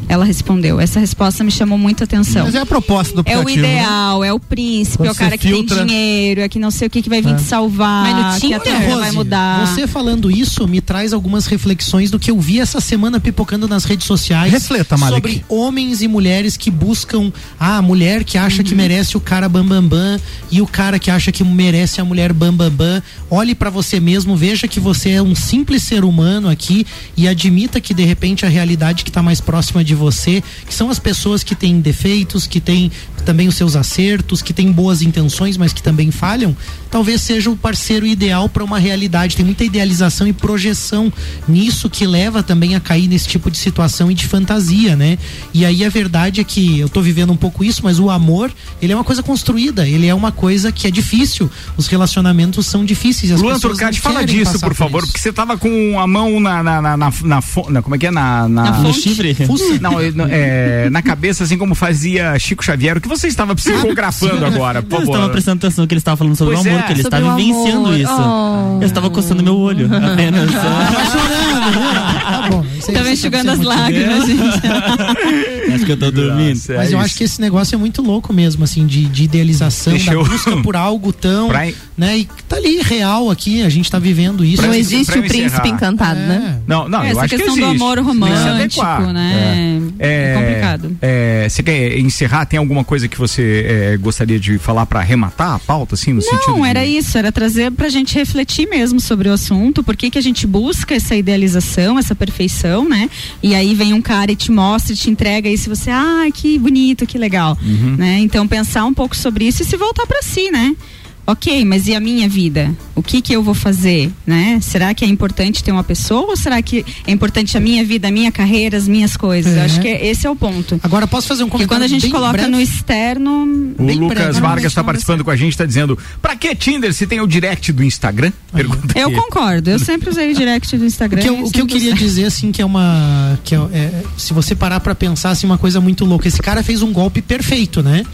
[0.09, 0.81] Ela respondeu.
[0.81, 2.45] Essa resposta me chamou muita atenção.
[2.45, 3.75] Mas é a proposta do É o aplicativo, né?
[3.79, 5.79] ideal, é o príncipe, é o cara que filtra.
[5.79, 8.41] tem dinheiro, é que não sei o que, que vai vir te salvar, Mas no
[8.41, 9.67] que a Tinder, terra Rose, vai mudar.
[9.67, 13.85] Você falando isso me traz algumas reflexões do que eu vi essa semana pipocando nas
[13.85, 14.53] redes sociais.
[14.53, 15.15] Refleta, Malik.
[15.15, 19.49] Sobre homens e mulheres que buscam ah, a mulher que acha que merece o cara
[19.49, 22.53] bambambam bam, bam, e o cara que acha que merece a mulher bambambam.
[22.53, 23.03] Bam, bam.
[23.31, 27.81] Olhe pra você mesmo, veja que você é um simples ser humano aqui e admita
[27.81, 29.52] que de repente a realidade que tá mais próxima
[29.85, 32.91] de você, que são as pessoas que têm defeitos, que têm
[33.25, 36.57] também os seus acertos, que têm boas intenções, mas que também falham,
[36.91, 39.37] talvez seja o parceiro ideal para uma realidade.
[39.37, 41.13] Tem muita idealização e projeção
[41.47, 45.19] nisso que leva também a cair nesse tipo de situação e de fantasia, né?
[45.55, 48.51] E aí a verdade é que eu tô vivendo um pouco isso, mas o amor,
[48.81, 51.49] ele é uma coisa construída, ele é uma coisa que é difícil.
[51.77, 53.31] Os relacionamentos são difíceis.
[53.31, 55.07] As Luan Turcati, fala disso, por favor, isso.
[55.13, 56.63] porque você tava com a mão na.
[56.63, 58.11] na, na, na, na na- como é que é?
[58.11, 59.35] Na, na, Na No chifre?
[59.47, 59.79] Fuça?
[59.81, 62.97] Não, eu- não, é, na cabeça, assim como fazia Chico Xavier.
[62.97, 66.37] O que você estava psicografando agora, por Eu estava prestando atenção que ele estava falando
[66.37, 66.83] sobre Pois o amor, é.
[66.85, 67.99] que ele Sobre estava vivenciando amor.
[68.01, 68.13] isso.
[68.13, 68.79] Oh.
[68.81, 70.51] Eu estava coçando meu olho, apenas.
[70.53, 71.83] Tá chorando, viu?
[72.23, 72.65] Tá bom.
[72.79, 74.43] Isso aí Tava você enxugando as lágrimas, gente.
[75.93, 76.55] Eu tô dormindo.
[76.55, 77.05] Nossa, é Mas eu isso.
[77.07, 80.25] acho que esse negócio é muito louco mesmo, assim, de, de idealização, Deixa da eu-
[80.25, 84.45] busca por algo tão, Pra- né, e tá ali real aqui, a gente tá vivendo
[84.45, 84.57] isso.
[84.59, 85.69] Pra Não eu- existe eu o príncipe encerrar.
[85.69, 86.59] encantado, né?
[86.59, 86.63] É.
[86.67, 87.77] Não, não, eu Essa acho que questão existe.
[87.77, 89.81] do amor se romântico, né?
[89.99, 90.97] É, complicado.
[91.01, 92.47] é, você quer encerrar?
[92.47, 96.23] Tem alguma coisa que você é, gostaria de falar pra arrematar a pauta, assim, no
[96.23, 99.97] sentido Não, de- era isso, era trazer pra gente refletir mesmo sobre o assunto, por
[99.97, 103.09] que que a gente busca essa idealização, essa perfeição, né?
[103.43, 106.25] E aí vem um cara e te mostra, e te entrega isso, e você, ah,
[106.33, 107.97] que bonito, que legal, Uhum.
[107.97, 108.19] né?
[108.21, 110.75] Então pensar um pouco sobre isso e se voltar pra si, né?
[111.25, 112.75] Ok, mas e a minha vida?
[112.97, 114.59] O que que eu vou fazer, né?
[114.61, 118.09] Será que é importante ter uma pessoa ou será que é importante a minha vida,
[118.09, 119.55] a minha carreira, as minhas coisas?
[119.55, 119.65] Eu É.
[119.65, 120.81] acho que esse é o ponto.
[120.83, 122.49] Agora posso fazer um Porque comentário quando a gente coloca breve?
[122.51, 126.35] no externo, O bem Lucas breve, Vargas está participando com a gente, está dizendo: pra
[126.35, 128.33] que Tinder se tem o direct do Instagram?
[128.53, 129.17] Pergunta eu aqui.
[129.17, 129.71] concordo.
[129.71, 131.23] Eu sempre usei o direct do O Instagram.
[131.23, 133.39] que eu, o que eu queria dizer, assim, que é uma.
[133.45, 136.27] Que é, é, se você parar pra pensar, assim, uma coisa muito louca.
[136.27, 138.05] Esse cara fez um golpe perfeito, né?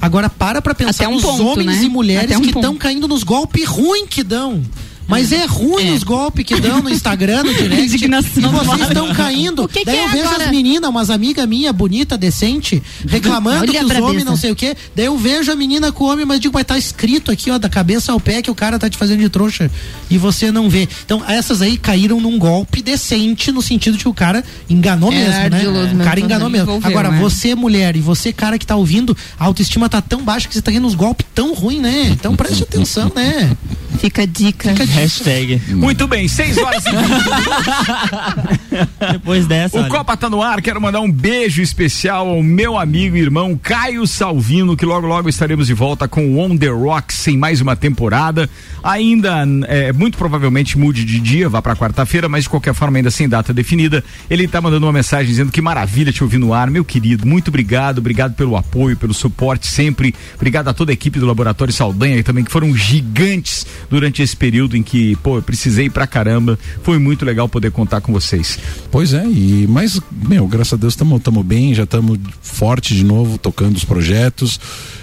[0.00, 1.84] Agora para pra pensar Até um nos ponto, homens né?
[1.84, 4.62] e mulheres um que estão caindo nos golpes ruins que dão.
[5.08, 5.92] Mas é ruim É.
[5.92, 7.82] os golpes que dão no Instagram, no direct.
[7.84, 9.64] Indignação e vocês estão caindo.
[9.64, 10.44] O que que Daí é eu vejo agora?
[10.44, 14.56] as meninas, umas amigas minhas, bonita, decente, reclamando Olha que os homens não sei o
[14.56, 14.76] quê.
[14.94, 17.56] Daí eu vejo a menina com o homem, mas digo, mas tá escrito aqui, ó,
[17.58, 19.70] da cabeça ao pé que o cara tá te fazendo de trouxa.
[20.10, 20.86] E você não vê.
[21.04, 25.16] Então, essas aí caíram num golpe decente, no sentido de que o cara enganou É,
[25.16, 25.44] mesmo, né?
[25.44, 26.68] ardiloso O mesmo, cara enganou mesmo.
[26.68, 27.18] Envolveu, Agora, né?
[27.18, 30.60] você, mulher, e você, cara que tá ouvindo, a autoestima tá tão baixa que você
[30.60, 32.08] tá indo nos golpes tão ruins, né?
[32.10, 33.56] Então preste atenção, né?
[34.00, 34.68] Fica a dica.
[34.70, 34.97] Fica a dica.
[34.98, 35.62] Hashtag.
[35.68, 36.90] Muito bem, seis horas e
[39.12, 39.76] Depois dessa.
[39.76, 39.90] O olha.
[39.90, 44.04] Copa tá no ar, quero mandar um beijo especial ao meu amigo e irmão Caio
[44.08, 47.76] Salvino, que logo logo estaremos de volta com o On The Rocks em mais uma
[47.76, 48.50] temporada.
[48.82, 53.10] Ainda, é, muito provavelmente mude de dia, vá pra quarta-feira, mas de qualquer forma ainda
[53.10, 54.02] sem data definida.
[54.28, 57.48] Ele tá mandando uma mensagem dizendo que maravilha te ouvir no ar, meu querido, muito
[57.48, 62.24] obrigado, obrigado pelo apoio, pelo suporte sempre, obrigado a toda a equipe do Laboratório Saldanha
[62.24, 66.98] também, que foram gigantes durante esse período em que, pô, eu precisei pra caramba, foi
[66.98, 68.58] muito legal poder contar com vocês.
[68.90, 73.36] Pois é, e mas, meu, graças a Deus estamos bem, já estamos forte de novo,
[73.38, 74.58] tocando os projetos.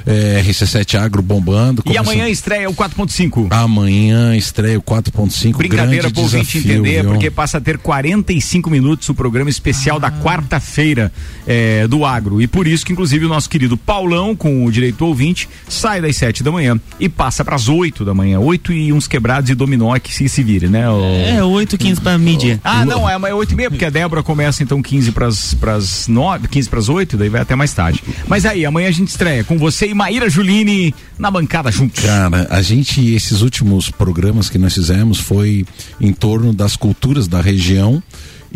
[0.07, 1.81] É, RC7 Agro bombando.
[1.83, 3.47] E amanhã estreia o 4.5.
[3.49, 5.57] Amanhã estreia o 4.5.
[5.57, 7.11] Brincadeira pro ouvinte entender, viu?
[7.11, 10.01] porque passa a ter 45 minutos o programa especial Ah.
[10.01, 11.11] da quarta-feira
[11.47, 12.39] é, do Agro.
[12.39, 15.99] E por isso que, inclusive, o nosso querido Paulão, com o direito do ouvinte, sai
[16.01, 18.39] das 7 da manhã e passa para as 8 da manhã.
[18.39, 20.89] 8 e uns quebrados e dominó que se, se vire, né?
[20.89, 21.01] O...
[21.03, 22.59] É, 8, 15 pra medir.
[22.63, 26.07] Ah, não, é, é 8 e meia, porque a Débora começa então 15 pras, pras
[26.07, 28.03] 9, 15 pras 8, daí vai até mais tarde.
[28.27, 32.03] Mas aí, amanhã a gente estreia com você e Maíra Juline na bancada juntos.
[32.03, 35.65] Cara, a gente, esses últimos programas que nós fizemos foi
[35.99, 38.01] em torno das culturas da região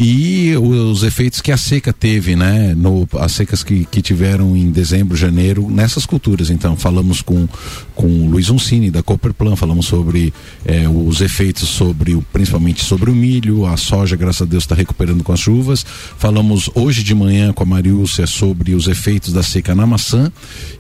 [0.02, 2.74] e os efeitos que a seca teve, né?
[2.74, 6.50] No, as secas que, que tiveram em dezembro, janeiro, nessas culturas.
[6.50, 7.46] Então, falamos com,
[7.94, 10.34] com o Luiz Uncini, da Cooperplan, falamos sobre
[10.66, 15.22] eh, os efeitos sobre, principalmente sobre o milho, a soja, graças a Deus, está recuperando
[15.22, 15.86] com as chuvas.
[16.18, 20.32] Falamos hoje de manhã com a Mariúcia sobre os efeitos da seca na maçã.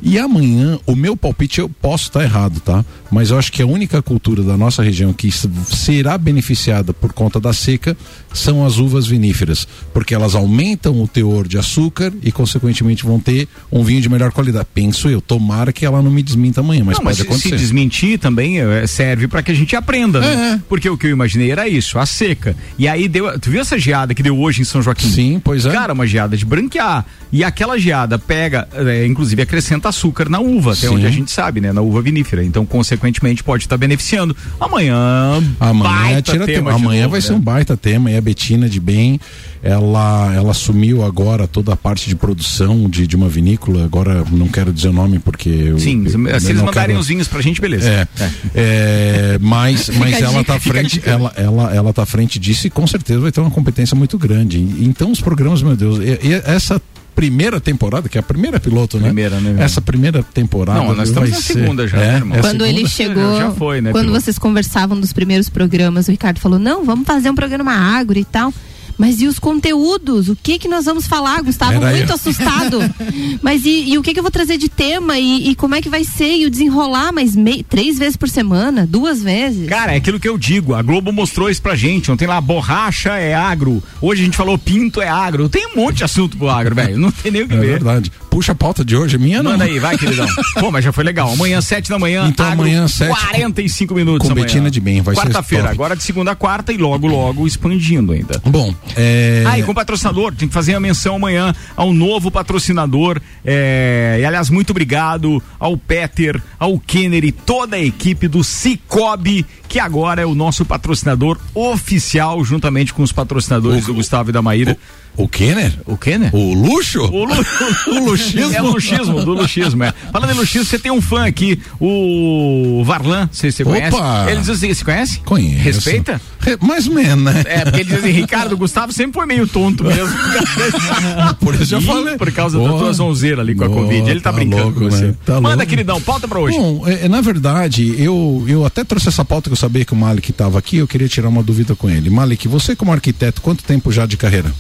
[0.02, 2.86] E amanhã, o meu palpite, eu posso estar errado, tá?
[3.12, 7.38] Mas eu acho que a única cultura da nossa região que será beneficiada por conta
[7.38, 7.98] da seca
[8.34, 13.48] são as uvas viníferas, porque elas aumentam o teor de açúcar e, consequentemente, vão ter
[13.72, 14.68] um vinho de melhor qualidade.
[14.74, 17.28] Penso eu, tomara que ela não me desminta amanhã, mas não, mas pode se- se
[17.48, 17.56] acontecer.
[17.58, 20.54] desmentir também eh, serve para que a gente aprenda, né?
[20.56, 20.62] É.
[20.70, 22.56] Porque o que eu imaginei era isso, a seca.
[22.78, 25.10] E aí deu, tu viu essa geada que deu hoje em São Joaquim?
[25.10, 25.72] Sim, pois é.
[25.72, 27.06] Cara, uma geada de branquear.
[27.32, 30.96] E aquela geada pega, eh, inclusive acrescenta açúcar na uva, até Sim.
[30.96, 31.72] onde a gente sabe, né?
[31.74, 32.44] Na uva vinífera.
[32.44, 34.36] Então, consequentemente, pode estar beneficiando.
[34.60, 36.72] Amanhã, Amanhã, baita tira tema tema.
[36.74, 37.26] Amanhã novo, vai né?
[37.28, 38.12] ser um baita tema.
[38.12, 39.20] E a Betina de Bem,
[39.64, 43.84] ela, ela assumiu agora toda a parte de produção de, de uma vinícola.
[43.84, 45.50] Agora não quero dizer o nome porque.
[45.50, 47.90] eu- Sim, eu- se eles mandarem quero- os vinhos pra gente, beleza.
[47.90, 48.08] É,
[48.56, 52.68] é, mas, mas a ela tá à frente, ela, ela, ela tá à frente disso
[52.68, 54.60] e com certeza vai ter uma competência muito grande.
[54.60, 56.82] Então os programas, meu Deus, e- e essa
[57.20, 59.08] primeira temporada, que é a primeira piloto, né?
[59.08, 59.62] Primeira, né?
[59.62, 60.80] Essa primeira temporada.
[60.80, 62.38] Não, nós estamos na ser- segunda já, né, irmão?
[62.38, 63.20] é Quando ele segunda?
[63.22, 64.22] chegou, Já foi, né, quando piloto?
[64.24, 68.24] vocês conversavam dos primeiros programas, o Ricardo falou: "Não, vamos fazer um programa agro e
[68.24, 68.54] tal".
[69.00, 70.28] Mas e os conteúdos?
[70.28, 71.42] O que que nós vamos falar?
[71.42, 72.16] Gustavo Era muito eu.
[72.16, 72.80] assustado.
[73.42, 75.82] Mas e, e o que que eu vou trazer de tema e, e como é
[75.82, 77.12] que vai ser e o desenrolar?
[77.14, 79.70] Mas mei- três vezes por semana, duas vezes?
[79.70, 80.74] Cara, é aquilo que eu digo.
[80.76, 82.12] A Globo mostrou isso pra gente.
[82.12, 83.82] Ontem lá, borracha é agro.
[84.02, 85.48] Hoje a gente falou pinto é agro.
[85.48, 86.98] Tem um monte de assunto pro agro, velho.
[86.98, 87.68] Não tem nem o que É ver.
[87.68, 88.12] verdade.
[88.30, 89.52] Puxa a pauta de hoje, minha não.
[89.52, 90.28] Manda aí, vai, queridão.
[90.60, 91.32] Pô, mas já foi legal.
[91.32, 92.28] Amanhã, sete da manhã.
[92.28, 94.46] Então, amanhã, sete, 45 minutos com amanhã.
[94.46, 98.14] Betina de Bem, vai ser Quarta-feira, agora de segunda a quarta e logo, logo expandindo
[98.14, 98.40] ainda.
[98.46, 99.44] Bom, é.
[99.48, 103.20] Ah, e com patrocinador, tem que fazer a menção amanhã ao novo patrocinador.
[103.44, 109.46] é, e aliás, muito obrigado ao Peter, ao Kenner e toda a equipe do Cicobi,
[109.68, 114.42] que agora é o nosso patrocinador oficial, juntamente com os patrocinadores do Gustavo e da
[114.42, 114.78] Maíra.
[115.09, 115.74] O Kenner?
[115.86, 116.34] O Kenner?
[116.36, 117.02] O luxo?
[117.02, 117.46] O, lu-
[118.00, 118.54] O luxismo?
[118.54, 119.94] É luxismo, do luxismo, é.
[120.12, 123.96] Falando em luxismo, você tem um fã aqui, o Varlan, você, você conhece?
[123.96, 124.26] Opa!
[124.30, 125.20] Ele diz assim, você conhece?
[125.20, 125.60] Conheço.
[125.64, 126.22] Respeita?
[126.40, 127.44] Re- Mais ou menos, né?
[127.46, 130.10] É, porque ele diz assim, Ricardo, o Gustavo sempre foi meio tonto mesmo.
[131.40, 132.18] Por isso eu falei.
[132.18, 134.10] Por causa da Ô, tua zonzeira ali com a ô, Covid.
[134.10, 135.06] Ele tá, tá brincando louco, com você.
[135.08, 135.16] né?
[135.26, 135.70] Tá Manda, louco.
[135.70, 136.58] queridão, pauta pra hoje.
[136.58, 139.96] Bom, é, na verdade, eu, eu até trouxe essa pauta que eu sabia que o
[139.96, 142.10] Malik estava aqui, eu queria tirar uma dúvida com ele.
[142.10, 144.52] Malik, você como arquiteto, quanto tempo já de carreira?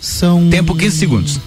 [0.00, 0.48] São.
[0.50, 1.40] Tempo 15 segundos.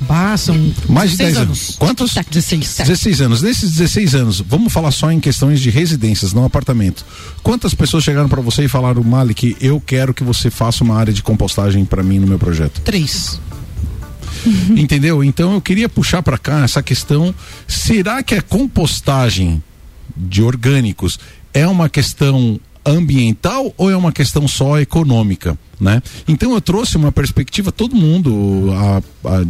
[0.00, 0.54] Bah, são
[0.88, 1.76] Mais de 16 10 anos.
[1.78, 2.14] Quantos?
[2.14, 2.78] 16.
[2.78, 3.42] 16 anos.
[3.42, 7.04] Nesses 16 anos, vamos falar só em questões de residências, não apartamento.
[7.42, 11.12] Quantas pessoas chegaram para você e falaram, Malik, eu quero que você faça uma área
[11.12, 12.80] de compostagem para mim no meu projeto?
[12.80, 13.40] Três.
[14.76, 15.22] Entendeu?
[15.22, 17.34] Então eu queria puxar para cá essa questão:
[17.66, 19.62] será que a compostagem
[20.16, 21.18] de orgânicos
[21.54, 25.56] é uma questão ambiental ou é uma questão só econômica?
[25.80, 26.00] Né?
[26.28, 29.44] Então eu trouxe uma perspectiva, todo mundo a- a-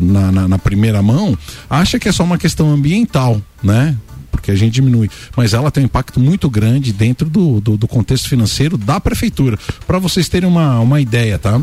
[0.00, 1.36] na, na- na primeira mão
[1.70, 3.96] acha que é só uma questão ambiental, né?
[4.30, 5.08] Porque a gente diminui.
[5.34, 9.58] Mas ela tem um impacto muito grande dentro do, do, do contexto financeiro da prefeitura.
[9.86, 11.58] Para vocês terem uma, uma ideia, tá?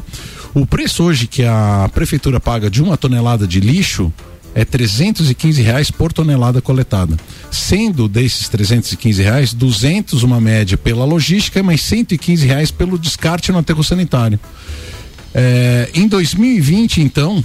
[0.55, 4.11] O preço hoje que a prefeitura paga de uma tonelada de lixo
[4.55, 7.17] é 315 reais por tonelada coletada.
[7.51, 13.59] Sendo desses 315 reais, 200 uma média pela logística, mas 115 reais pelo descarte no
[13.59, 14.39] aterro sanitário.
[15.33, 17.43] É, em 2020, então,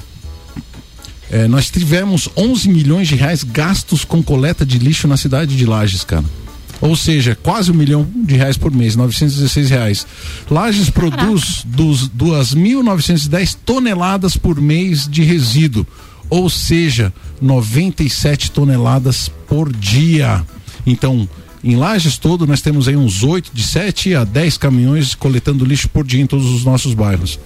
[1.29, 5.67] é, nós tivemos 11 milhões de reais gastos com coleta de lixo na cidade de
[5.67, 6.25] Lages, cara.
[6.81, 10.07] Ou seja, quase um milhão de reais por mês, 916 reais.
[10.49, 15.87] Lages produz dos 2.910 toneladas por mês de resíduo,
[16.31, 17.13] ou seja,
[17.43, 20.45] 97 toneladas por dia.
[20.87, 21.29] Então,
[21.63, 25.89] em Lages todo, nós temos aí uns 8, de 7 a 10 caminhões coletando lixo
[25.89, 27.39] por dia em todos os nossos bairros.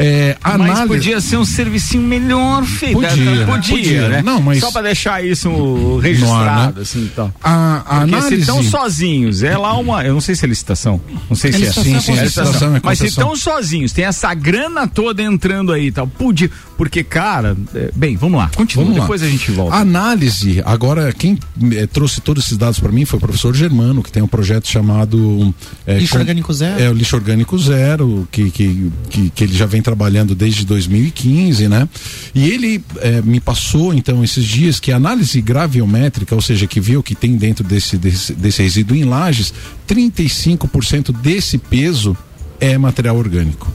[0.00, 2.94] É, Mas análise- podia ser um servicinho melhor feito.
[3.00, 3.44] Podia, né?
[3.44, 3.76] podia.
[3.76, 4.22] podia, né?
[4.22, 6.82] Não, mas- Só pra deixar isso registrado, né?
[6.82, 7.34] assim, então.
[7.42, 8.28] A, a Porque análise.
[8.28, 10.04] se estão sozinhos, é lá uma.
[10.04, 11.00] Eu não sei se é licitação.
[11.28, 11.66] Não sei É se é.
[11.66, 15.72] licitação, Sim, sim, É licitação, é Mas se estão sozinhos, tem essa grana toda entrando
[15.72, 16.06] aí e tal.
[16.06, 16.48] Podia.
[16.76, 17.56] Porque, cara.
[17.74, 18.50] é, bem, vamos lá.
[18.54, 18.84] Continua.
[18.84, 19.04] Vamos lá.
[19.04, 19.74] depois a gente volta.
[19.76, 21.36] Análise, agora quem
[21.72, 24.68] eh, trouxe todos esses dados para mim foi o professor Germano, que tem um projeto
[24.68, 25.52] chamado
[25.84, 26.80] eh, Lixo Orgânico Zero.
[26.80, 31.66] É o Lixo Orgânico Zero, que, que, que, que ele já vem trabalhando desde 2015,
[31.66, 31.88] né?
[32.34, 36.78] E ele eh, me passou então esses dias que a análise graviométrica, ou seja, que
[36.78, 39.54] viu que tem dentro desse, desse, desse resíduo em lajes,
[39.88, 42.14] 35% desse peso
[42.60, 43.72] é material orgânico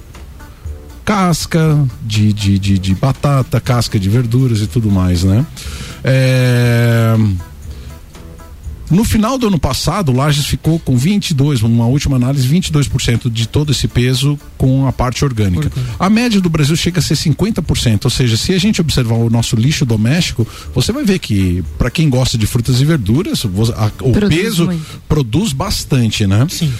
[1.03, 5.45] casca de, de, de, de batata, casca de verduras e tudo mais, né?
[6.01, 7.13] É,
[8.91, 13.47] No final do ano passado, o Lages ficou com 22, uma última análise, 22% de
[13.47, 15.71] todo esse peso com a parte orgânica.
[15.99, 19.29] A média do Brasil chega a ser 50%, ou seja, se a gente observar o
[19.29, 23.49] nosso lixo doméstico, você vai ver que para quem gosta de frutas e verduras, o
[23.49, 25.01] Produz peso muito.
[25.07, 26.45] produz bastante, né?
[26.49, 26.71] Sim.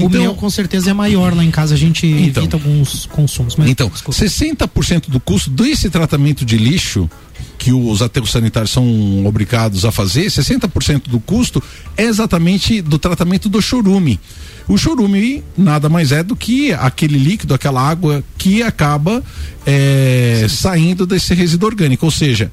[0.00, 2.42] Então- o meu com certeza é maior lá em casa, a gente Então.
[2.42, 3.56] evita alguns consumos.
[3.56, 4.18] Mas, Então, desculpa.
[4.18, 7.08] 60% do custo desse tratamento de lixo
[7.58, 11.62] que os aterros sanitários são obrigados a fazer, 60% do custo
[11.96, 14.20] é exatamente do tratamento do chorume.
[14.68, 19.22] O chorume nada mais é do que aquele líquido, aquela água que acaba
[19.66, 22.04] é, saindo desse resíduo orgânico.
[22.04, 22.50] Ou seja,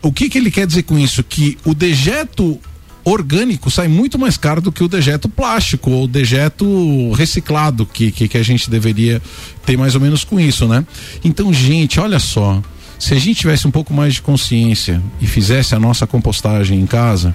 [0.00, 1.22] o que, que ele quer dizer com isso?
[1.22, 2.58] Que o dejeto
[3.04, 8.28] orgânico sai muito mais caro do que o dejeto plástico ou dejeto reciclado que, que,
[8.28, 9.20] que a gente deveria
[9.66, 10.84] ter mais ou menos com isso, né?
[11.24, 12.62] Então, gente, olha só.
[12.98, 16.86] Se a gente tivesse um pouco mais de consciência e fizesse a nossa compostagem em
[16.86, 17.34] casa,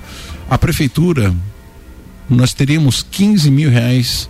[0.49, 1.36] a prefeitura,
[2.30, 4.30] nós teríamos 15 mil reais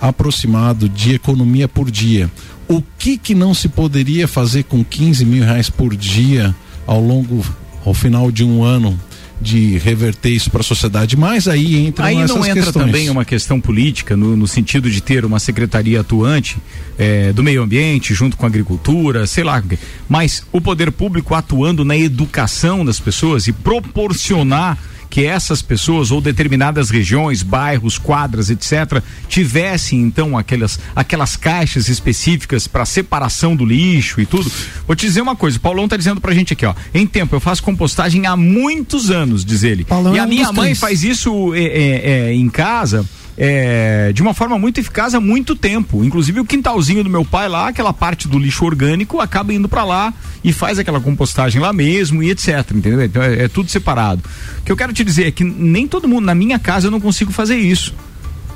[0.00, 2.28] aproximado de economia por dia.
[2.66, 6.54] O que que não se poderia fazer com 15 mil reais por dia
[6.86, 7.44] ao longo,
[7.84, 8.98] ao final de um ano
[9.44, 11.16] de reverter isso para a sociedade?
[11.16, 12.86] Mas aí entra Aí não entra questões.
[12.86, 16.56] também uma questão política, no, no sentido de ter uma secretaria atuante
[16.98, 19.62] eh, do meio ambiente, junto com a agricultura, sei lá.
[20.08, 24.78] Mas o poder público atuando na educação das pessoas e proporcionar
[25.14, 32.66] que essas pessoas ou determinadas regiões, bairros, quadras, etc., tivessem então aquelas, aquelas caixas específicas
[32.66, 34.50] para separação do lixo e tudo.
[34.88, 36.74] Vou te dizer uma coisa, o Paulão tá dizendo pra gente aqui, ó.
[36.92, 39.84] Em tempo, eu faço compostagem há muitos anos, diz ele.
[39.84, 40.80] Paulão e é a minha mãe três.
[40.80, 43.08] faz isso é, é, é, em casa.
[43.36, 46.04] É, de uma forma muito eficaz há muito tempo.
[46.04, 49.84] Inclusive o quintalzinho do meu pai lá, aquela parte do lixo orgânico acaba indo para
[49.84, 52.70] lá e faz aquela compostagem lá mesmo e etc.
[52.72, 53.02] Entendeu?
[53.04, 54.22] Então é, é tudo separado.
[54.60, 56.90] O que eu quero te dizer é que nem todo mundo, na minha casa, eu
[56.90, 57.94] não consigo fazer isso.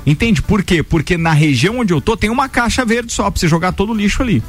[0.05, 0.41] Entende?
[0.41, 0.81] Por quê?
[0.81, 3.91] Porque na região onde eu tô tem uma caixa verde só pra você jogar todo
[3.91, 4.41] o lixo ali.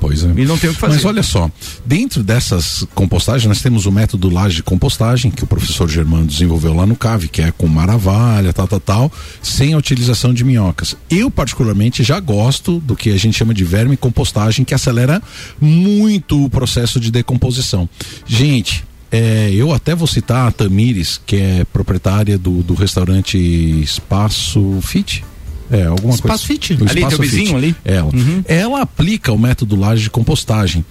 [0.00, 0.32] Pois é.
[0.36, 0.94] E não tem o que fazer.
[0.94, 1.50] Mas olha só,
[1.84, 6.74] dentro dessas compostagens, nós temos o método laje de compostagem, que o professor Germano desenvolveu
[6.74, 10.96] lá no CAV, que é com maravalha, tal, tal, tal, sem a utilização de minhocas.
[11.10, 15.22] Eu, particularmente, já gosto do que a gente chama de verme compostagem, que acelera
[15.60, 17.88] muito o processo de decomposição.
[18.26, 24.78] Gente, é, eu até vou citar a Tamires, que é proprietária do, do restaurante Espaço
[24.82, 25.24] Fit.
[25.70, 26.60] É, alguma Espaço coisa.
[26.60, 26.72] Fit?
[26.74, 27.56] O Ali, Espaço teu vizinho Fit.
[27.56, 27.76] ali?
[27.84, 28.10] Ela.
[28.46, 30.84] Ela aplica o método laje de compostagem.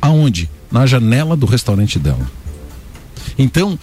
[0.00, 0.50] Aonde?
[0.70, 2.30] Na janela do restaurante dela.
[3.38, 3.78] Então,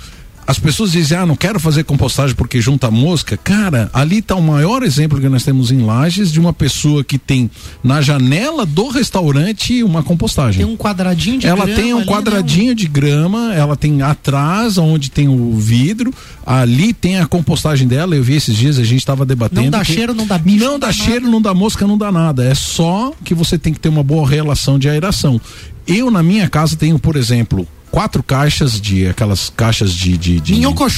[0.52, 3.38] as pessoas dizem, ah, não quero fazer compostagem porque junta mosca.
[3.38, 7.18] Cara, ali está o maior exemplo que nós temos em Lages de uma pessoa que
[7.18, 7.50] tem
[7.82, 10.66] na janela do restaurante uma compostagem.
[10.66, 12.12] Tem um quadradinho de ela grama tem um ali, né?
[12.14, 16.14] quadradinho de grama, ela tem atrás, onde tem o vidro,
[16.46, 18.14] ali tem a compostagem dela.
[18.14, 19.62] Eu vi esses dias, a gente estava debatendo.
[19.62, 20.66] Não dá que- cheiro, não dá bicho.
[20.66, 22.44] não dá cheiro, não dá mosca, não dá nada.
[22.44, 25.40] É só que você tem que ter uma boa relação de aeração.
[25.88, 30.18] Eu, na minha casa, tenho, por exemplo, quatro caixas de aquelas caixas de.
[30.18, 30.90] de, de Minhoco.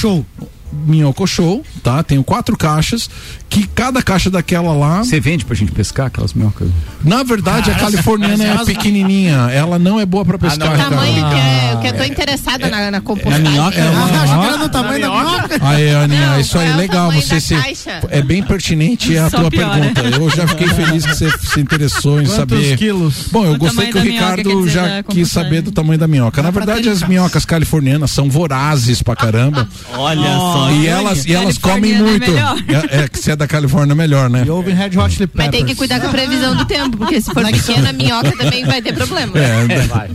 [0.86, 2.02] Minhoco show, tá?
[2.02, 3.08] Tenho quatro caixas,
[3.48, 5.04] que cada caixa daquela lá.
[5.04, 6.68] Você vende pra gente pescar aquelas minhocas?
[7.04, 9.48] Na verdade, a californiana é pequenininha.
[9.52, 10.76] Ela não é boa pra pescar.
[10.76, 13.48] não, O tamanho que, é, que eu tô interessada na, na compostagem.
[13.50, 15.58] minhoca é Ah, achou que era no tamanho da minhoca.
[15.60, 17.12] Aí, Aninha, Não, isso aí é legal.
[17.12, 17.54] Você se,
[18.10, 19.78] é bem pertinente a Só tua piora.
[19.92, 20.00] pergunta.
[20.02, 22.76] Eu já fiquei feliz que você se interessou em Quantos saber.
[22.76, 23.28] quilos?
[23.30, 26.08] Bom, eu O gostei que o minhoca, Ricardo dizer, já quis saber do tamanho da
[26.08, 26.42] minhoca.
[26.42, 29.68] Na verdade, as minhocas californianas são vorazes pra caramba.
[29.96, 30.63] Olha só.
[30.72, 32.30] E elas, e elas comem é muito.
[32.30, 34.44] É, é que se é da Califórnia, é melhor, né?
[34.46, 35.50] E houve Red Hot Chili Mas Peppers.
[35.50, 38.64] tem que cuidar com a previsão do tempo, porque se for pequena, a minhoca também
[38.64, 39.32] vai ter problema.
[39.38, 40.10] É, Vai.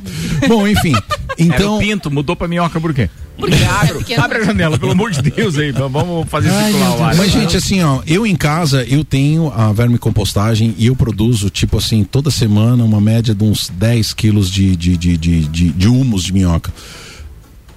[0.48, 0.94] Bom, enfim.
[1.38, 3.10] Então, o pinto, mudou pra minhoca por quê?
[3.38, 4.26] Porque é pequena.
[4.26, 5.72] Abre a janela, pelo amor de Deus aí.
[5.72, 7.16] Vamos fazer Ai, circular o ar.
[7.16, 11.50] Mas, gente, assim, ó, eu em casa, eu tenho a verme compostagem e eu produzo,
[11.50, 15.70] tipo assim, toda semana, uma média de uns 10 quilos de, de, de, de, de,
[15.70, 16.72] de humus de minhoca.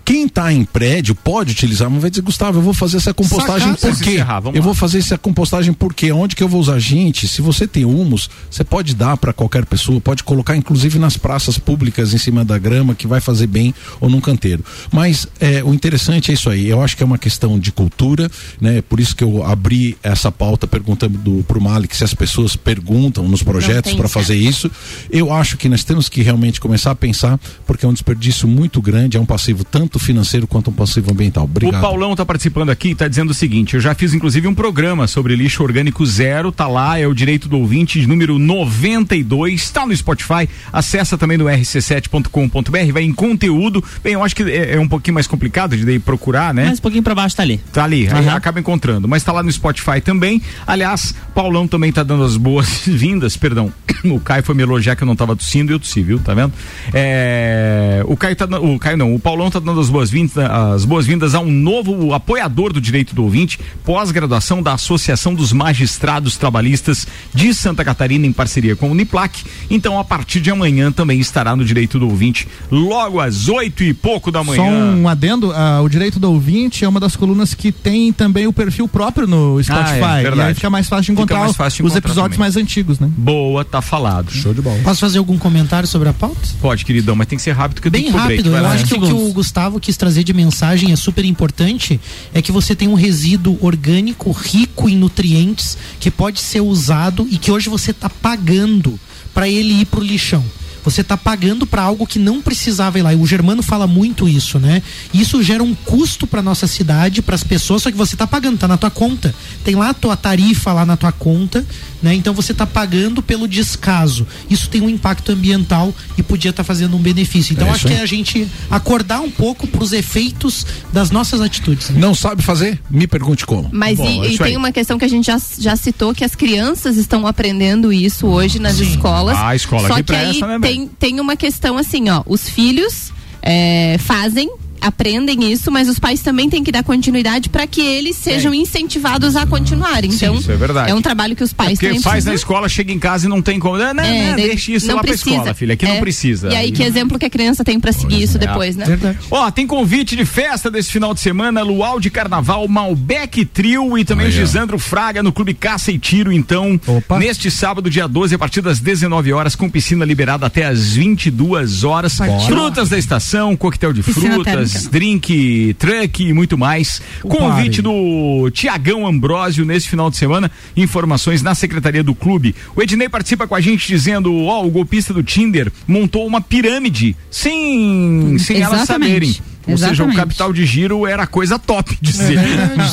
[0.04, 3.74] Quem está em prédio pode utilizar, mas vai dizer, Gustavo, eu vou fazer essa compostagem
[3.74, 3.94] Sacada.
[3.94, 4.10] por quê?
[4.10, 6.12] encerrar, Eu vou fazer essa compostagem por quê?
[6.12, 6.78] Onde que eu vou usar?
[6.78, 11.16] Gente, se você tem humus, você pode dar para qualquer pessoa, pode colocar inclusive nas
[11.16, 14.64] praças públicas em cima da grama, que vai fazer bem ou num canteiro.
[14.90, 16.68] Mas é, o interessante é isso aí.
[16.68, 18.82] Eu acho que é uma questão de cultura, né?
[18.82, 23.28] Por isso que eu abri essa pauta perguntando do, pro Malik se as pessoas perguntam
[23.28, 24.70] nos projetos para fazer isso.
[25.10, 28.80] Eu acho que nós temos que realmente começar a pensar, porque é um desperdício muito
[28.80, 31.44] grande, é um passivo tanto financeiro quanto um passivo ambiental.
[31.44, 31.78] Obrigado.
[31.78, 34.54] O Paulão tá participando aqui e tá dizendo o seguinte: eu já fiz inclusive um
[34.54, 39.86] programa sobre lixo orgânico zero, tá lá, é o direito do ouvinte, número 92, tá
[39.86, 43.82] no Spotify, acessa também no rc7.com.br, vai em conteúdo.
[44.02, 46.66] Bem, eu acho que é, é um pouquinho mais complicado de daí procurar, né?
[46.66, 47.58] Mais um pouquinho pra baixo tá ali.
[47.72, 48.36] Tá ali, aí Aham.
[48.36, 49.08] acaba encontrando.
[49.08, 50.42] Mas tá lá no Spotify também.
[50.66, 53.72] Aliás, Paulão também tá dando as boas-vindas, perdão.
[54.04, 56.18] O Caio foi me elogiar que eu não tava tossindo e eu tossi, viu?
[56.18, 56.52] Tá vendo?
[56.92, 61.34] É, o Caio tá o Caio não, o Paulão tá dando as boas-vindas, as boas-vindas
[61.34, 67.52] a um novo apoiador do direito do ouvinte, pós-graduação da Associação dos Magistrados Trabalhistas de
[67.52, 69.42] Santa Catarina em parceria com o Uniplac.
[69.70, 73.92] Então, a partir de amanhã também estará no direito do ouvinte, logo às oito e
[73.92, 74.62] pouco da manhã.
[74.62, 78.46] Só um adendo, ah, o direito do ouvinte é uma das colunas que tem também
[78.46, 80.00] o perfil próprio no Spotify.
[80.02, 80.48] Ah, é, e verdade.
[80.48, 82.52] aí fica mais fácil de Fica encontrar mais fácil de os encontrar episódios também.
[82.52, 83.10] mais antigos, né?
[83.16, 84.30] Boa, tá falado.
[84.30, 84.78] Show de bola.
[84.84, 86.40] Posso fazer algum comentário sobre a pauta?
[86.60, 88.18] Pode, queridão, mas tem que ser rápido que eu Bem break.
[88.18, 91.24] rápido, Vai eu acho que o que o Gustavo quis trazer de mensagem é super
[91.24, 92.00] importante,
[92.32, 97.38] é que você tem um resíduo orgânico rico em nutrientes que pode ser usado e
[97.38, 98.98] que hoje você está pagando
[99.34, 100.44] para ele ir pro lixão.
[100.84, 103.12] Você está pagando para algo que não precisava ir lá.
[103.12, 104.82] E o Germano fala muito isso, né?
[105.12, 108.58] Isso gera um custo para nossa cidade, para as pessoas, só que você está pagando,
[108.58, 109.34] tá na tua conta.
[109.64, 111.64] Tem lá a tua tarifa lá na tua conta,
[112.02, 112.14] né?
[112.14, 114.26] Então você está pagando pelo descaso.
[114.50, 117.52] Isso tem um impacto ambiental e podia estar fazendo um benefício.
[117.52, 121.40] Então É acho que é a gente acordar um pouco para os efeitos das nossas
[121.40, 121.90] atitudes.
[121.90, 122.00] né?
[122.00, 122.80] Não sabe fazer?
[122.90, 123.68] Me pergunte como.
[123.72, 124.50] Mas Bom, é e, e isso aí.
[124.50, 128.26] tem uma questão que a gente já, já citou, que as crianças estão aprendendo isso
[128.26, 129.36] hoje nas escolas.
[129.36, 132.22] Ah, a escola Só que que aí presta, né, tem, tem uma questão assim, ó,
[132.26, 134.50] os filhos é, fazem
[134.82, 139.36] aprendem isso, mas os pais também têm que dar continuidade para que eles sejam incentivados
[139.36, 140.10] a continuarem.
[140.12, 140.92] Então, isso é verdade.
[140.92, 143.28] um trabalho que os É pais porque também faz na escola, chega em casa e
[143.28, 143.76] não tem como.
[143.78, 145.24] Não, não, É, não, deixa isso não lá precisa.
[145.24, 145.74] pra escola, filha.
[145.74, 146.00] Aqui não É.
[146.00, 146.48] precisa.
[146.52, 148.84] E aí, que exemplo que a criança tem para seguir isso depois, né?
[148.84, 149.18] Verdade.
[149.30, 154.04] Ó, tem convite de festa desse final de semana, Luau de Carnaval, Malbec Trio e
[154.04, 154.30] também ó.
[154.30, 157.18] Gisandro Fraga no Clube Caça e Tiro, então, Opa.
[157.18, 161.84] neste sábado, dia 12, a partir das 19 horas, com piscina liberada até as 22
[161.84, 162.18] horas.
[162.46, 167.00] Frutas da estação, coquetel de Piscina frutas, drink, truck e muito mais.
[167.22, 170.50] Convite do Tiagão Ambrósio nesse final de semana.
[170.76, 172.54] Informações na secretaria do clube.
[172.74, 177.16] O Ednei participa com a gente dizendo: ó, o golpista do Tinder montou uma pirâmide
[177.30, 179.36] sem, sem elas saberem.
[179.66, 180.16] Ou seja, o Exatamente.
[180.16, 182.38] capital de giro era coisa top de ser.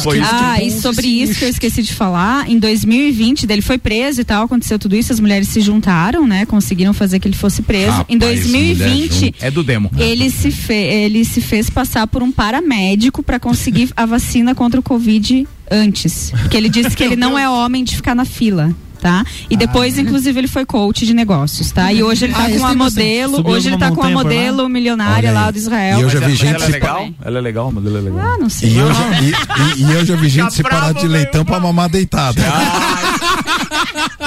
[0.04, 0.30] Foi isso.
[0.32, 4.24] Ah, e sobre isso que eu esqueci de falar, em 2020, dele foi preso e
[4.24, 6.46] tal, aconteceu tudo isso, as mulheres se juntaram, né?
[6.46, 7.92] Conseguiram fazer que ele fosse preso.
[7.92, 9.90] Rapaz, em 2020, É do demo.
[9.98, 14.80] ele se, fe ele se fez passar por um paramédico para conseguir a vacina contra
[14.80, 16.32] o Covid antes.
[16.42, 18.74] Porque ele disse que ele não é homem de ficar na fila.
[19.00, 19.24] Tá?
[19.50, 21.92] E depois, inclusive, ele foi coach de negócios, tá?
[21.94, 24.18] E hoje ele tá Ah, com uma modelo, hoje ele tá com uma montanha por
[24.18, 24.24] lá?
[24.52, 26.00] modelo milionária lá do Israel.
[26.00, 27.10] E eu já vi ela gente é se legal?
[27.24, 28.20] Ela é legal, a modelo é legal.
[28.20, 28.70] Ah, não sei.
[28.72, 31.46] E eu, já, e, e- e eu já vi gente separar bravo, de leitão velho.
[31.46, 32.42] pra mamar deitado.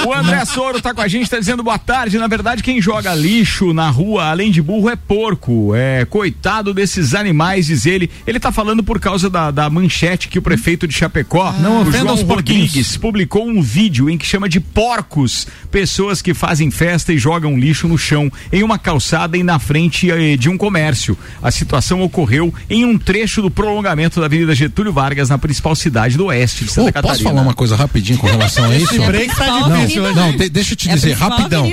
[0.05, 2.17] O André Soro tá com a gente, tá dizendo boa tarde.
[2.17, 5.73] Na verdade, quem joga lixo na rua, além de burro, é porco.
[5.75, 8.09] É coitado desses animais, diz ele.
[8.27, 11.81] Ele tá falando por causa da, da manchete que o prefeito de Chapecó, Não o
[11.81, 12.23] ofenda João.
[12.33, 17.57] Rodrigues, publicou um vídeo em que chama de porcos pessoas que fazem festa e jogam
[17.57, 21.17] lixo no chão em uma calçada e na frente eh, de um comércio.
[21.41, 26.17] A situação ocorreu em um trecho do prolongamento da Avenida Getúlio Vargas, na principal cidade
[26.17, 27.13] do oeste de Santa Ô, Catarina.
[27.13, 28.95] posso falar uma coisa rapidinho com relação a isso?
[28.95, 31.65] Esse break tá difícil Não, de- deixa eu te É dizer rapidão.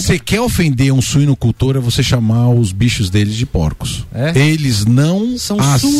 [0.00, 4.04] Você quer ofender um suinocultor é você chamar os bichos deles de porcos.
[4.14, 4.36] É?
[4.38, 5.90] Eles não São aceitam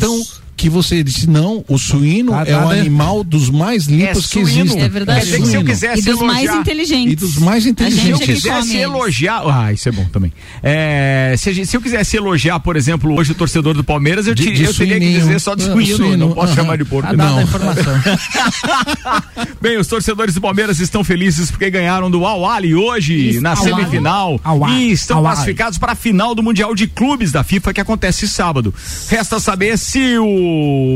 [0.00, 0.42] suínos.
[0.62, 2.74] Que você disse não, o suíno Ah, é o nada.
[2.80, 4.60] animal dos mais limpos que suíno.
[4.60, 4.82] existem.
[4.84, 5.26] É verdade.
[5.26, 7.12] Que se eu quisesse E dos mais elogiar- inteligentes.
[7.12, 8.06] E dos mais Se eu inteligentes.
[8.06, 8.82] gente que quisesse come eles.
[8.84, 9.42] elogiar.
[9.44, 10.32] Ah, isso é bom também.
[10.62, 14.44] É, se, se eu quisesse elogiar, por exemplo, hoje o torcedor do Palmeiras, eu, De-
[14.44, 15.96] te- de eu teria que dizer só de É, suíno.
[15.96, 17.08] suíno, Não posso chamar de porco.
[17.10, 17.42] Ah, não.
[17.42, 17.92] informação.
[19.60, 24.40] Bem, os torcedores do Palmeiras estão felizes porque ganharam do Al-Ali hoje Isso, na semifinal
[24.70, 28.72] e estão classificados para a final do Mundial de Clubes da FIFA que acontece sábado.
[29.08, 30.51] Resta saber se o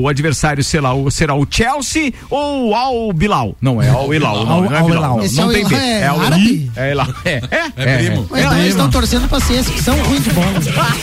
[0.08, 3.54] adversário será o, será o Chelsea ou o Al-Bilal.
[3.60, 4.82] Não é Al-Hilal, não, não é.
[4.82, 5.16] Bilal.
[5.18, 5.74] Não, não é o- tem B.
[5.74, 6.26] é É Al-Hilal.
[6.26, 6.70] árabe?
[6.76, 7.06] É Hilal.
[7.24, 8.26] É, é, É primo.
[8.30, 10.46] Mas então eles estão torcendo pra esses que são ruins de bola.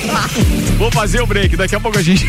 [0.77, 2.25] Vou fazer o break, daqui a pouco a gente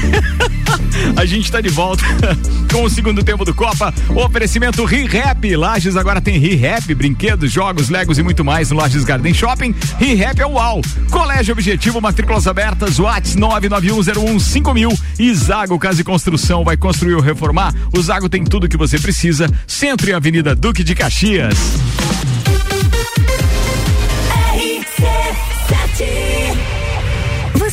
[1.16, 2.04] a gente tá de volta
[2.72, 3.92] com o segundo tempo do Copa.
[4.14, 9.32] Oferecimento ReHap, Lages agora tem ReHap, brinquedos, jogos, legos e muito mais no Lages Garden
[9.34, 9.74] Shopping.
[9.98, 10.80] ReHap é UAU.
[11.10, 17.74] Colégio Objetivo, matrículas abertas, Whats 991015000 e Zago Casa e Construção vai construir ou reformar.
[17.92, 19.50] O Zago tem tudo que você precisa.
[19.66, 21.58] Centro e Avenida Duque de Caxias.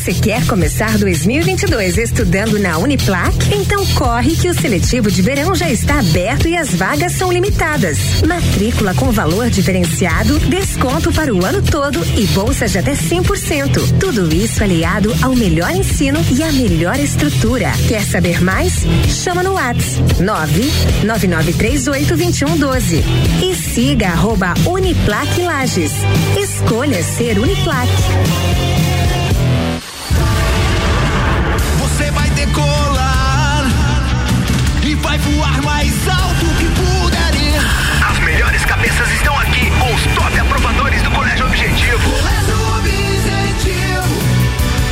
[0.01, 3.35] Você quer começar 2022 estudando na Uniplac?
[3.53, 7.99] Então corre que o seletivo de verão já está aberto e as vagas são limitadas.
[8.27, 13.99] Matrícula com valor diferenciado, desconto para o ano todo e bolsas de até 100%.
[13.99, 17.71] Tudo isso aliado ao melhor ensino e à melhor estrutura.
[17.87, 18.83] Quer saber mais?
[19.07, 20.01] Chama no WhatsApp
[21.05, 23.03] 999382112
[23.43, 25.91] e siga arroba Uniplac Lages.
[26.35, 27.87] Escolha ser Uniplac.
[34.83, 37.61] E vai voar mais alto que puder ir.
[38.09, 42.09] As melhores cabeças estão aqui com os top aprovadores do Colégio Objetivo.
[42.09, 44.19] Colégio Objetivo,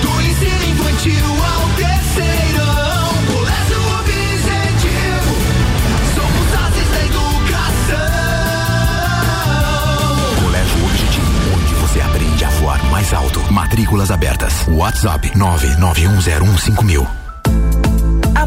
[0.01, 3.13] do ensino infantil ao terceirão.
[3.27, 5.35] Colégio Objetivo,
[6.15, 8.13] somos ases da educação.
[10.43, 13.41] Colégio Objetivo, onde você aprende a voar mais alto.
[13.51, 14.65] Matrículas abertas.
[14.69, 17.18] WhatsApp 991015000.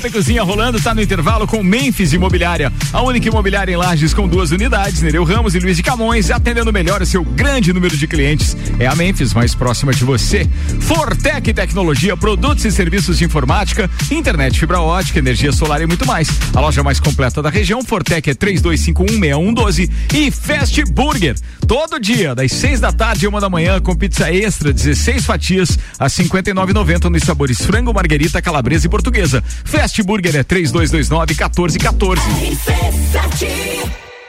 [0.00, 4.14] Copa e Cozinha rolando, tá no intervalo com Memphis Imobiliária, a única imobiliária em Lages
[4.14, 7.94] com duas unidades, Nereu Ramos e Luiz de Camões, atendendo melhor o seu grande número
[7.94, 8.56] de clientes.
[8.78, 10.48] É a Memphis mais próxima de você.
[10.80, 16.30] Fortec Tecnologia, produtos e serviços de informática, internet, fibra ótica, energia solar e muito mais.
[16.54, 21.36] A loja mais completa da região, Fortec é 32516112 e Fast Burger.
[21.68, 25.78] Todo dia, das 6 da tarde e uma da manhã, com pizza extra, 16 fatias
[25.98, 29.44] a 59,90 nos sabores frango, marguerita, calabresa e portuguesa.
[29.64, 34.00] Fast Burger é 3229 1414.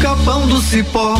[0.00, 1.14] Capão do cipó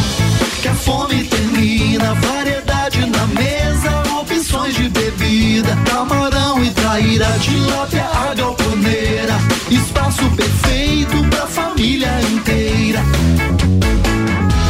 [0.62, 2.14] que a fome termina.
[2.14, 5.76] Variedade na mesa, opções de bebida.
[5.90, 9.38] Camarão e traíra, tilápia, a galponeira.
[9.70, 13.00] Espaço perfeito pra família inteira.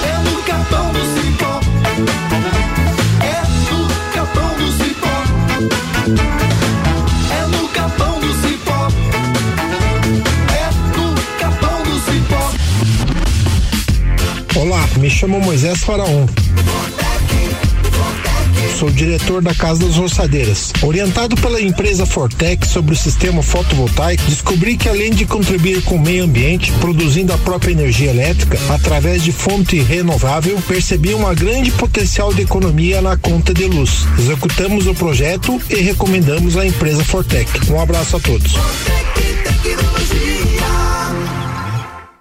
[0.04, 1.60] É no capão do cipó.
[14.58, 16.26] Olá, me chamo Moisés Faraon.
[18.76, 20.72] Sou diretor da Casa das Roçadeiras.
[20.82, 26.00] Orientado pela empresa Fortec sobre o sistema fotovoltaico, descobri que além de contribuir com o
[26.00, 32.34] meio ambiente, produzindo a própria energia elétrica através de fonte renovável, percebi uma grande potencial
[32.34, 34.06] de economia na conta de luz.
[34.18, 37.48] Executamos o projeto e recomendamos a empresa Fortec.
[37.70, 38.54] Um abraço a todos.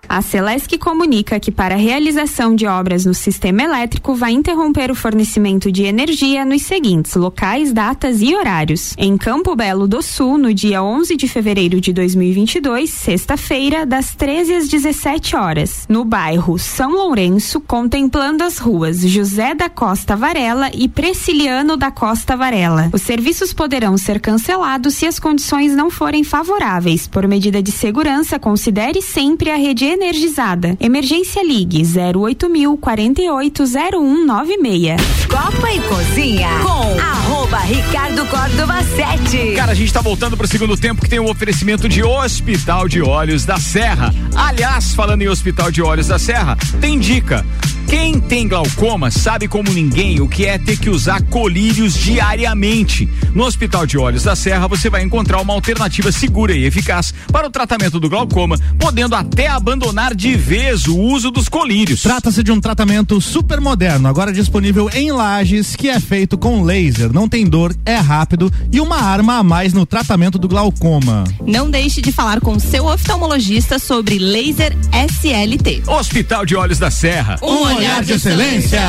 [0.09, 4.95] A Celesc comunica que para a realização de obras no sistema elétrico vai interromper o
[4.95, 8.93] fornecimento de energia nos seguintes locais, datas e horários.
[8.97, 14.53] Em Campo Belo do Sul, no dia 11 de fevereiro de 2022, sexta-feira, das 13
[14.55, 15.85] às 17 horas.
[15.89, 22.37] No bairro São Lourenço, contemplando as ruas José da Costa Varela e Preciliano da Costa
[22.37, 22.89] Varela.
[22.93, 27.07] Os serviços poderão ser cancelados se as condições não forem favoráveis.
[27.07, 30.77] Por medida de segurança, considere sempre a rede energizada.
[30.79, 35.01] Emergência Ligue 08000 480196.
[35.27, 39.53] Copa e Cozinha com arroba Ricardo Córdova 7.
[39.55, 43.01] Cara, a gente tá voltando pro segundo tempo que tem o oferecimento de Hospital de
[43.01, 44.13] Olhos da Serra.
[44.35, 47.45] Aliás, falando em Hospital de Olhos da Serra, tem dica.
[47.87, 53.07] Quem tem glaucoma sabe como ninguém o que é ter que usar colírios diariamente.
[53.33, 57.47] No Hospital de Olhos da Serra você vai encontrar uma alternativa segura e eficaz para
[57.47, 62.01] o tratamento do glaucoma, podendo até abandonar de vez o uso dos colírios.
[62.01, 67.13] Trata-se de um tratamento super moderno, agora disponível em lajes, que é feito com laser.
[67.13, 71.23] Não tem dor, é rápido e uma arma a mais no tratamento do glaucoma.
[71.45, 75.83] Não deixe de falar com seu oftalmologista sobre laser SLT.
[75.87, 77.39] Hospital de Olhos da Serra.
[77.41, 78.81] Um olhar de excelência.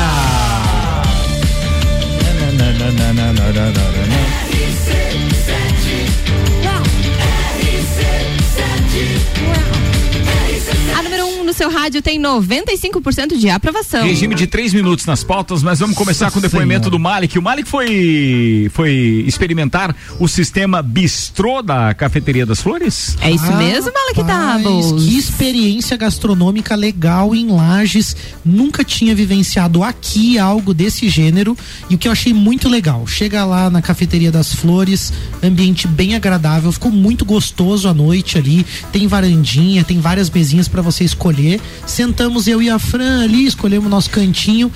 [10.95, 14.03] A número 1 um no seu rádio tem 95% de aprovação.
[14.03, 17.39] Regime de três minutos nas pautas, mas vamos começar com o depoimento do Malik.
[17.39, 23.17] O Malik foi, foi experimentar o sistema bistrô da Cafeteria das Flores?
[23.21, 25.03] É isso mesmo, Malik Doubles?
[25.03, 28.15] Que experiência gastronômica legal em Lages.
[28.43, 31.57] Nunca tinha vivenciado aqui algo desse gênero.
[31.89, 36.15] E o que eu achei muito legal, chega lá na Cafeteria das Flores, ambiente bem
[36.15, 38.65] agradável, ficou muito gostoso à noite ali.
[38.91, 41.61] Tem varandinha, tem várias mesinhas para você escolher.
[41.85, 44.71] Sentamos eu e a Fran ali, escolhemos nosso cantinho.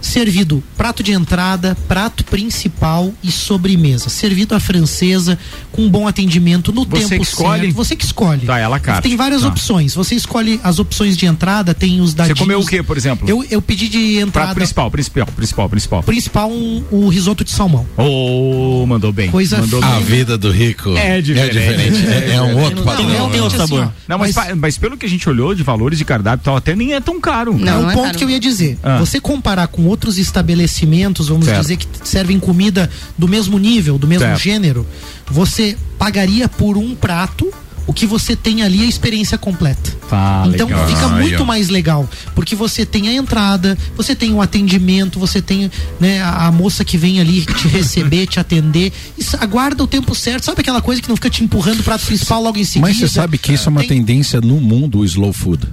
[0.00, 4.08] Servido prato de entrada, prato principal e sobremesa.
[4.08, 5.38] Servido à francesa,
[5.72, 7.60] com um bom atendimento no Você tempo que escolhe?
[7.62, 7.74] certo.
[7.74, 8.46] Você que escolhe.
[8.46, 9.02] Tá, ela carte.
[9.08, 9.48] Tem várias Tá.
[9.48, 9.94] opções.
[9.94, 12.38] Você escolhe as opções de entrada, tem os Você dadinhos.
[12.38, 13.28] comeu o que, por exemplo?
[13.28, 14.46] Eu, eu pedi de entrada.
[14.48, 16.02] Prato principal, principal, principal, principal.
[16.02, 17.86] Principal, um, o risoto de salmão.
[17.96, 19.30] Oh, mandou bem.
[19.30, 20.04] Coisa mandou A bem.
[20.04, 22.06] vida do rico É diferente.
[22.06, 23.08] É, é um outro padrão.
[23.08, 23.92] Não tem outro sabor.
[24.06, 26.56] Não, mas, pa- mas pelo que a gente olhou de valores de cardápio e tal,
[26.56, 27.58] até nem é tão caro.
[27.66, 28.78] é o ponto que eu ia dizer.
[28.82, 28.98] Ah.
[28.98, 31.60] Você comparar com outros estabelecimentos, vamos Certo.
[31.62, 34.40] dizer, que servem comida do mesmo nível, do mesmo Certo.
[34.40, 34.86] gênero,
[35.30, 37.50] você pagaria por um prato
[37.86, 39.90] o que você tem ali é a experiência completa.
[40.10, 40.86] Tá, então legal.
[40.88, 45.40] fica Aí, muito mais legal, porque você tem a entrada, você tem o atendimento, você
[45.40, 49.86] tem né, a, a moça que vem ali te receber, te atender, isso, aguarda o
[49.86, 52.64] tempo certo, sabe aquela coisa que não fica te empurrando o prato principal logo em
[52.64, 52.88] seguida?
[52.88, 55.66] Mas você sabe que isso é uma Tem- tendência no mundo, o slow food.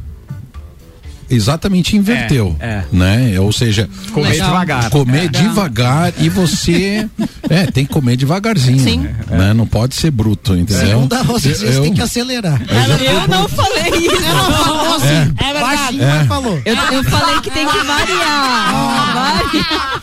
[1.30, 2.84] Exatamente inverteu, É, é.
[2.92, 3.40] né?
[3.40, 4.48] Ou seja, Comer Legal.
[4.50, 4.90] devagar.
[4.90, 5.28] comer É.
[5.28, 7.08] devagar e você
[7.50, 9.08] é tem que comer devagarzinho, Sim.
[9.30, 9.54] né?
[9.54, 11.00] Não pode ser bruto, entendeu?
[11.02, 12.62] Não dá, vocês Eu- têm que acelerar.
[13.02, 14.24] Eu não falei isso.
[14.26, 15.62] Ela falou assim, É verdade.
[15.62, 16.18] baixinho, É.
[16.20, 16.62] mas falou.
[16.66, 18.74] Eu, eu falei que tem que variar.
[19.14, 20.02] variar.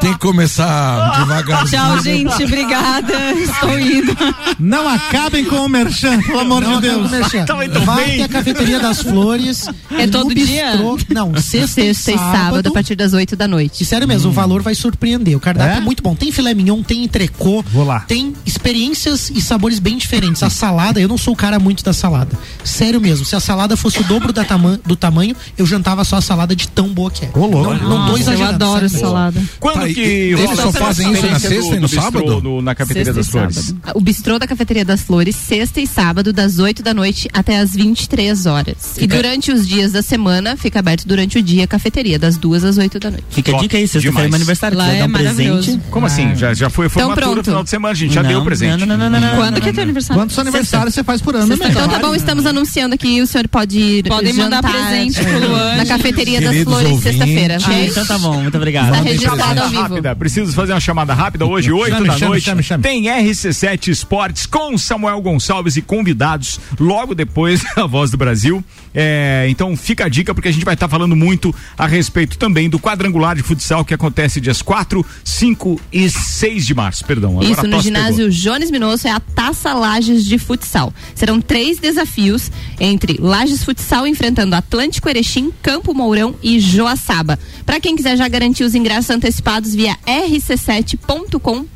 [0.00, 1.82] Tem que começar devagarzinho.
[1.82, 2.44] Tchau, gente.
[2.44, 3.32] Obrigada.
[3.34, 4.16] Estou indo.
[4.58, 7.10] Não acabem com o merchan, pelo amor Não, de Deus.
[7.46, 7.68] Tá Vai
[8.06, 8.16] bem.
[8.18, 9.66] ter a cafeteria das flores.
[9.92, 10.70] É todo dia?
[10.72, 13.82] bistrô- Não, sexta, Sexta e sábado, a partir das 8 da noite.
[13.82, 15.36] E sério mesmo, o valor vai surpreender.
[15.36, 15.76] O cardápio É?
[15.76, 15.80] é?
[15.80, 16.14] muito bom.
[16.14, 17.62] Tem filé mignon, tem entrecô.
[17.70, 18.00] Vou lá.
[18.00, 20.42] Tem experiências e sabores bem diferentes.
[20.42, 22.30] A salada, eu não sou o cara muito da salada.
[22.64, 26.16] Sério mesmo, se a salada fosse o dobro da tama do tamanho, eu jantava só
[26.16, 27.30] a salada de tão boa que é.
[27.34, 27.74] Ô, louco.
[27.74, 28.54] Não, não tô Nossa, eu exagerando.
[28.64, 29.42] adoro salada.
[29.62, 32.40] Quando Tá, que eles rola só fazem isso na sexta e no sábado?
[32.42, 33.56] no- na cafeteria das Sexta flores.
[33.66, 33.92] sábado.
[33.96, 37.72] O bistrô da Cafeteria das Flores, sexta e sábado, das 8 da noite até as
[37.72, 38.96] 23 horas.
[38.98, 42.64] E durante os dias da semana, fica aberto durante o dia a cafeteria, das 2
[42.64, 43.24] às 8 da noite.
[43.30, 44.76] Fica a dica aí, sexta-feira é meu aniversário.
[44.76, 45.78] Lá é um presente.
[45.90, 46.34] Como assim?
[46.34, 47.44] Já, já foi Então formatura no pronto.
[47.44, 48.80] final de semana, a gente já Não, deu o presente.
[48.80, 50.20] Não, não, não, não, não, Quando não, que é teu aniversário?
[50.20, 51.46] Quantos aniversários você faz por ano?
[51.46, 55.38] Sexta- Então tá bom, estamos anunciando aqui, o senhor pode ir Podem mandar presente pro
[55.48, 55.76] Luan.
[55.76, 58.86] na Cafeteria das Flores, sexta-feira, Ah, então tá bom, muito obrigado.
[58.86, 60.16] Está Mandem registrado chamada rápida.
[60.16, 62.44] Preciso fazer uma chamada rápida hoje, 8 Chame, da chame, noite.
[62.44, 62.82] chame, chame.
[62.82, 68.64] Tem RC7 Esportes com Samuel Gonçalves e convidados logo depois da Voz do Brasil.
[68.94, 72.68] É, então fica a dica porque a gente vai estar falando muito a respeito também
[72.68, 77.04] do quadrangular de futsal que acontece dias 4, 5 e 6 de março.
[77.04, 77.32] Perdão.
[77.32, 78.30] agora Isso, no ginásio pegou.
[78.30, 80.92] Jones Minosso é a Taça Lages de Futsal.
[81.14, 87.38] Serão três desafios entre Lages Futsal enfrentando Atlântico Erechim, Campo Mourão e Joaçaba.
[87.64, 89.41] Para quem quiser já garantir os ingressos antecipados
[89.74, 91.71] via rc7.com.br.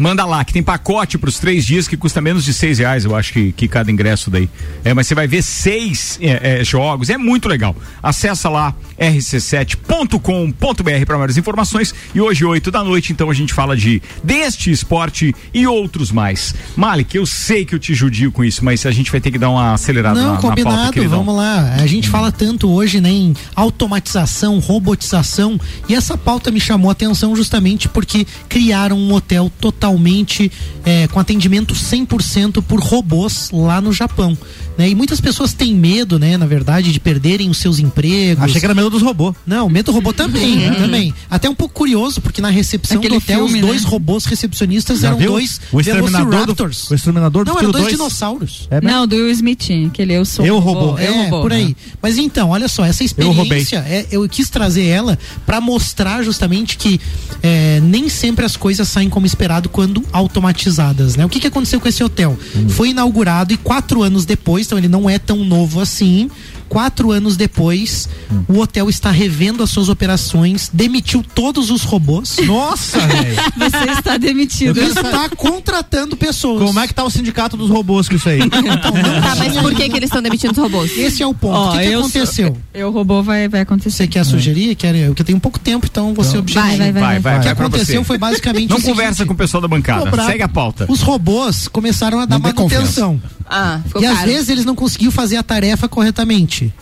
[0.00, 3.04] Manda lá, que tem pacote para os três dias que custa menos de seis reais,
[3.04, 4.48] eu acho que, que cada ingresso daí.
[4.84, 7.74] É, mas você vai ver seis é, é, jogos, é muito legal.
[8.02, 11.94] Acessa lá rc7.com.br para maiores informações.
[12.14, 16.54] E hoje, oito da noite, então a gente fala de deste esporte e outros mais.
[16.76, 19.38] Malik, eu sei que eu te judio com isso, mas a gente vai ter que
[19.38, 21.18] dar uma acelerada Não, na, na pauta, combinado, queridão.
[21.18, 21.74] vamos lá.
[21.74, 26.92] A gente fala tanto hoje né, em automatização, robotização, e essa pauta me chamou a
[26.92, 30.50] atenção justamente porque criaram um hotel totalmente
[30.84, 34.36] eh, com atendimento 100% por robôs lá no Japão.
[34.76, 34.88] Né?
[34.88, 38.42] E muitas pessoas têm medo, né, na verdade, de perderem os seus empregos.
[38.44, 39.34] Achei que era medo dos robôs.
[39.46, 41.14] Não, medo do robô também, né, também.
[41.30, 43.88] Até um pouco curioso, porque na recepção Aquele do hotel, filme, os dois né?
[43.90, 45.32] robôs recepcionistas Já eram viu?
[45.32, 46.90] dois o exterminador do, Velociraptors.
[46.90, 47.96] o exterminador do Não, eram dois 2.
[47.96, 48.68] dinossauros.
[48.70, 48.80] É?
[48.80, 50.98] Não, do Will Smith, aquele eu sou Eu robô.
[50.98, 51.42] Eu é, robô.
[51.42, 51.76] por aí.
[52.02, 57.00] Mas então, olha só, essa experiência, é, eu quis trazer ela pra mostrar justamente que
[57.42, 61.24] é, nem sempre as coisas saem como esperado quando automatizadas, né?
[61.24, 62.36] O que, que aconteceu com esse hotel?
[62.70, 66.30] Foi inaugurado e quatro anos depois, então ele não é tão novo assim.
[66.68, 68.08] Quatro anos depois,
[68.48, 72.36] o hotel está revendo as suas operações, demitiu todos os robôs.
[72.46, 73.36] Nossa, velho.
[73.56, 74.80] Você está demitido.
[74.80, 76.62] Está contratando pessoas.
[76.64, 78.40] Como é que tá o sindicato dos robôs com isso aí?
[78.84, 80.96] Tá, mas por que, que eles estão demitindo os robôs?
[80.96, 81.54] Esse é o ponto.
[81.54, 82.46] Ó, o que, que eu aconteceu?
[82.48, 83.90] sou- Eu robô vai, vai acontecer.
[83.96, 84.74] Você quer sugerir?
[84.74, 86.66] Quer, eu que tenho pouco tempo, então você objetivo.
[86.76, 89.36] vai, vai, Vai, vai, O que aconteceu foi basicamente Não o seguinte, conversa com o
[89.36, 90.04] pessoal da bancada.
[90.10, 90.86] cobrar- Segue a pauta.
[90.88, 93.20] Os robôs começaram a dar Não manutenção.
[93.56, 94.30] Ah, ficou E às caro.
[94.30, 96.72] vezes eles não conseguiam fazer a tarefa corretamente.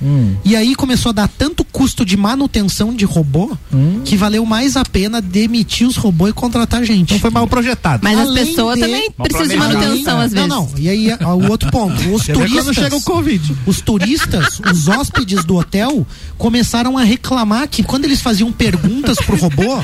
[0.44, 3.56] E aí começou a dar tanto custo de manutenção de robô
[4.04, 7.02] que valeu mais a pena demitir os robôs e contratar gente.
[7.02, 8.00] Então foi mal projetado.
[8.04, 10.48] Mas as Além pessoas de- também precisam de manutenção às Não, vezes.
[10.48, 10.70] não.
[10.78, 11.94] E aí a- o outro ponto.
[12.14, 12.64] Os turistas.
[12.64, 13.56] quando chega o Covid.
[13.66, 16.06] Os turistas, os hóspedes do hotel,
[16.38, 19.78] começaram a reclamar que quando eles faziam perguntas pro robô,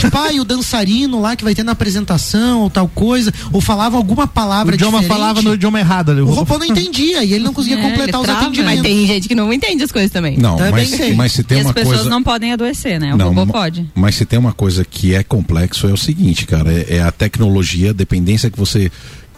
[0.00, 3.60] tipo, ah, e o dançarino lá que vai ter na apresentação, ou tal coisa, ou
[3.60, 6.20] falava alguma O palavra idioma diferente, falava no idioma errado ali.
[6.20, 8.40] O robô não entendia e ele não conseguia É, completar os trava.
[8.42, 8.74] atendimentos.
[8.80, 10.36] Mas tem gente que não entende as coisas também.
[10.38, 12.10] Não, Também mas, mas se tem e as uma pessoas coisa.
[12.10, 13.14] não podem adoecer, né?
[13.14, 13.88] O Não, robô pode.
[13.94, 17.10] Mas se tem uma coisa que é complexo é o seguinte, cara, é, é a
[17.12, 18.90] tecnologia, a dependência que você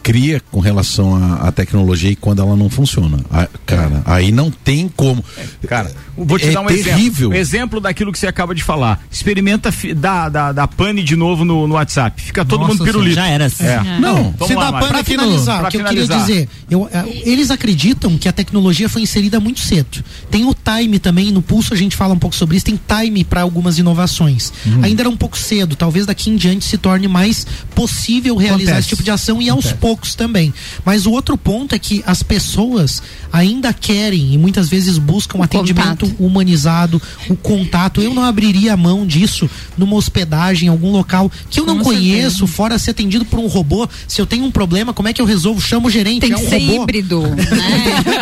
[0.07, 3.19] cria com relação à, à tecnologia e quando ela não funciona.
[3.29, 5.25] Ah, cara, aí não tem como.
[5.67, 6.95] Cara, vou te é dar um terrível.
[6.95, 7.29] exemplo.
[7.31, 9.05] Um exemplo daquilo que você acaba de falar.
[9.11, 12.23] Experimenta da, da, da pane de novo no, no WhatsApp.
[12.23, 13.17] Fica todo Nossa mundo pirulito.
[13.17, 13.65] Já era assim.
[13.65, 13.99] É.
[13.99, 14.89] Não, Vamos se dá Mário.
[14.89, 16.21] pra finalizar, Pra o que eu finalizar.
[16.25, 20.05] queria dizer, eu, eh, eles acreditam que a tecnologia foi inserida muito cedo.
[20.31, 23.25] Tem o time também, no Pulso a gente fala um pouco sobre isso, tem time
[23.25, 24.53] para algumas inovações.
[24.65, 24.85] Uhum.
[24.85, 27.45] Ainda era um pouco cedo, talvez daqui em diante se torne mais
[27.75, 28.79] possível realizar Acontece.
[28.79, 29.96] esse tipo de ação e aos Acontece.
[29.97, 30.53] Poucos também.
[30.85, 36.15] Mas o outro ponto é que as pessoas ainda querem e muitas vezes buscam atendimento
[36.19, 38.01] humanizado, o contato.
[38.03, 41.85] Eu não abriria a mão disso numa hospedagem, em algum local que eu não Com
[41.85, 43.89] conheço, fora ser atendido por um robô.
[44.07, 45.61] Se eu tenho um problema, como é que eu resolvo?
[45.61, 46.83] Chamo o gerente, Tem é que um ser robô.
[46.83, 47.45] híbrido, né?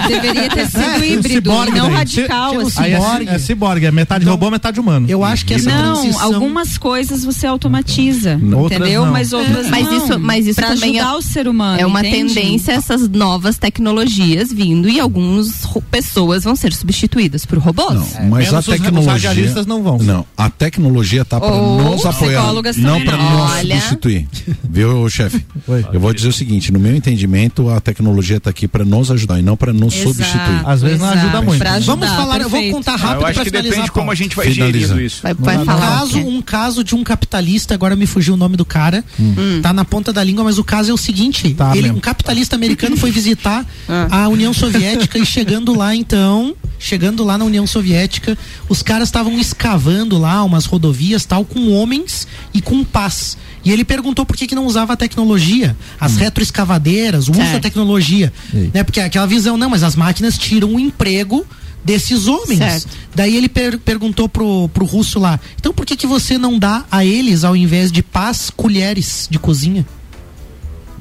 [0.08, 2.94] Deveria ter sido É, híbrido e não radical, Aí assim.
[2.94, 5.06] é, ci- é ciborgue, é metade robô, metade humano.
[5.08, 9.04] Eu acho que essa Não, transição- algumas coisas você automatiza, Outras entendeu?
[9.06, 9.12] não.
[9.12, 9.96] Mas outras mas não.
[10.04, 11.53] isso, mas isso pra também ajudar é, o ser humano.
[11.78, 12.34] É uma entende?
[12.34, 17.94] tendência essas novas tecnologias vindo e algumas pessoas vão ser substituídas por robôs.
[17.94, 19.64] Não, mas a tecnologia.
[19.66, 19.98] não vão.
[19.98, 23.74] Não, a tecnologia tá para nos apoiar, não para nos Olha.
[23.80, 24.28] substituir.
[24.68, 25.44] Viu, chefe?
[25.92, 29.38] Eu vou dizer o seguinte: no meu entendimento, a tecnologia tá aqui para nos ajudar
[29.38, 30.62] e não para nos Exato, substituir.
[30.64, 31.62] Às vezes não ajuda muito.
[31.64, 32.74] Ajudar, Vamos falar, eu vou perfeito.
[32.74, 34.78] contar Ah, rápido que finalizar depende de como a gente vai Finaliza.
[34.88, 35.20] gerindo isso.
[35.22, 38.64] Vai, vai um caso, um caso de um capitalista, agora me fugiu o nome do
[38.64, 39.60] cara, Hum.
[39.62, 42.56] tá na ponta da língua, mas o caso é o seguinte: Tá ele, um capitalista
[42.56, 44.24] americano foi visitar Ah.
[44.24, 48.38] a União Soviética e chegando lá, então, chegando lá na União Soviética,
[48.68, 53.36] os caras estavam escavando lá umas rodovias tal com homens e com paz.
[53.64, 57.60] E ele perguntou por que, que não usava a tecnologia, as retroescavadeiras, o uso da
[57.60, 58.32] tecnologia.
[58.72, 58.82] Né?
[58.84, 61.46] Porque aquela visão, não, mas as máquinas tiram o emprego
[61.84, 62.58] desses homens.
[62.58, 62.88] Certo.
[63.14, 66.84] Daí ele per- perguntou pro, pro russo lá, então por que, que você não dá
[66.90, 69.86] a eles, ao invés de paz, colheres de cozinha?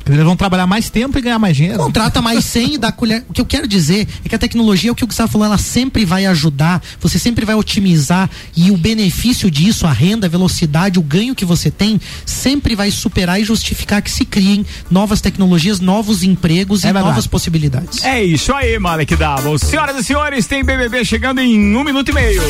[0.05, 1.79] Eles vão trabalhar mais tempo e ganhar mais dinheiro.
[1.79, 3.23] Contrata mais 100 e dá colher.
[3.29, 5.57] O que eu quero dizer é que a tecnologia, o que o Gustavo falou, ela
[5.57, 10.99] sempre vai ajudar, você sempre vai otimizar e o benefício disso, a renda, a velocidade,
[10.99, 15.79] o ganho que você tem, sempre vai superar e justificar que se criem novas tecnologias,
[15.79, 17.07] novos empregos É e verdade.
[17.07, 18.03] novas possibilidades.
[18.03, 19.61] É isso aí, Malek Davos.
[19.61, 22.41] Senhoras e senhores, tem BBB chegando em um minuto e meio.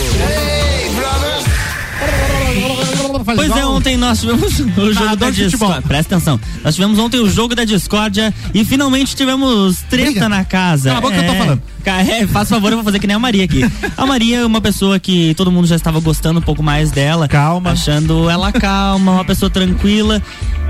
[3.36, 5.88] Pois é, ontem nós tivemos o jogo da Discord.
[5.88, 6.40] Presta atenção.
[6.64, 10.30] Nós tivemos ontem o jogo da discórdia e finalmente tivemos treta Briga.
[10.30, 10.90] na casa.
[10.90, 11.38] Cala a boca que eu tô É.
[11.38, 11.62] falando.
[11.84, 13.62] Ca- É, faz favor, eu vou fazer que nem a Maria aqui.
[13.98, 17.28] A Maria é uma pessoa que todo mundo já estava gostando um pouco mais dela.
[17.28, 17.72] Calma.
[17.72, 20.22] Achando ela calma, uma pessoa tranquila.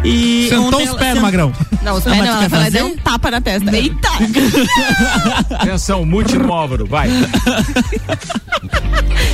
[0.04, 1.54] E Sentou os pés, sent- Magrão.
[1.82, 2.80] Não, os pés mas não, ela vai fazer?
[2.80, 3.76] dar um tapa na testa.
[3.76, 4.10] Eita!
[5.60, 7.08] Atenção, mute no Álvaro, vai.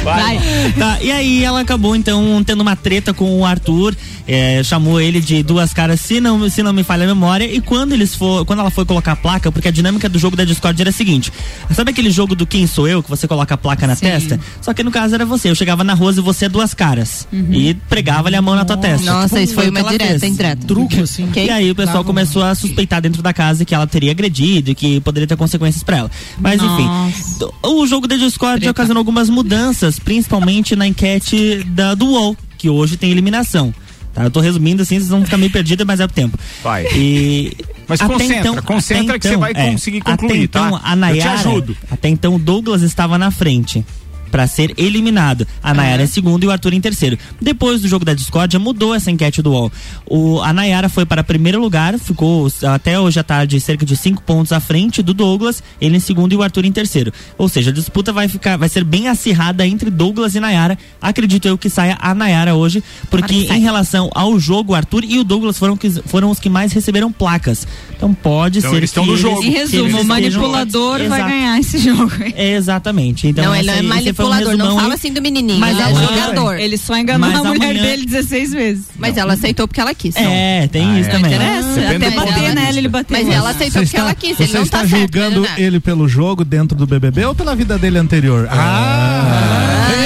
[0.03, 0.39] Vai.
[0.77, 3.95] Tá, e aí ela acabou então tendo uma treta com o Arthur,
[4.31, 7.59] é, chamou ele de duas caras, se não, se não me falha a memória, e
[7.59, 10.43] quando eles for, quando ela foi colocar a placa, porque a dinâmica do jogo da
[10.45, 11.33] Discord era a seguinte:
[11.73, 14.05] sabe aquele jogo do quem sou eu, que você coloca a placa na Sim.
[14.05, 14.39] testa?
[14.61, 17.27] Só que no caso era você, eu chegava na rua e você é duas caras.
[17.51, 19.05] E pregava-lhe a mão na tua testa.
[19.11, 20.23] Nossa, Tipo, isso foi uma direta, fez.
[20.23, 20.67] indireta.
[20.67, 21.27] Truco, assim.
[21.27, 21.45] Ok?
[21.45, 24.69] E aí o pessoal um- começou a suspeitar dentro da casa que ela teria agredido
[24.71, 26.11] e que poderia ter consequências pra ela.
[26.37, 27.49] Mas enfim, Nossa.
[27.63, 28.71] o jogo da Discord Treta.
[28.71, 33.73] ocasionou algumas mudanças, principalmente na enquete da, do UOL, que hoje tem eliminação.
[34.13, 36.37] Tá, eu tô resumindo assim, vocês vão ficar meio perdidos, mas é o tempo.
[36.63, 36.85] Vai.
[36.95, 37.51] E
[37.87, 40.77] Mas até concentra, então- concentra até que você vai é, conseguir até concluir, então, tá?
[40.83, 41.77] A Eu te Nayara, ajudo.
[41.91, 43.85] Até então o Douglas estava na frente
[44.29, 45.45] pra ser eliminado.
[45.61, 47.17] A Nayara em segundo e o Arthur em terceiro.
[47.41, 49.71] Depois do jogo da discórdia, mudou essa enquete do UOL.
[50.05, 54.21] O, a Nayara foi para primeiro lugar, ficou até hoje à tarde cerca de cinco
[54.21, 57.11] pontos à frente do Douglas, ele em segundo e o Arthur em terceiro.
[57.37, 60.77] Ou seja, a disputa vai ficar, vai ser bem acirrada entre Douglas e Nayara.
[61.01, 65.19] Acredito eu que saia a Nayara hoje, porque em relação ao jogo, o Arthur e
[65.19, 67.67] o Douglas foram, que, foram os que mais receberam placas.
[67.95, 69.43] Então pode Então ser eles estão que no jogo.
[69.43, 72.11] Em resumo, o manipulador vai ganhar esse jogo.
[72.35, 73.27] Exatamente.
[73.27, 75.77] Então, não, ele é esse foi um manipulador, não resumão fala assim do menininho, Mas
[75.77, 76.59] ele é jogador.
[76.59, 78.85] Ele só enganou Mas a mulher amanhã- dele 16 vezes.
[78.97, 80.15] Mas ela aceitou porque ela quis.
[80.15, 81.13] É, tem isso é.
[81.13, 81.33] também.
[81.33, 81.81] Interessa?
[81.95, 83.17] Até bater nela, ele bateu.
[83.17, 85.55] Mas ela aceitou porque ela quis, ele você não está tá julgando né?
[85.57, 88.47] ele pelo jogo dentro do BBB ou pela vida dele anterior?
[88.51, 89.98] Ah!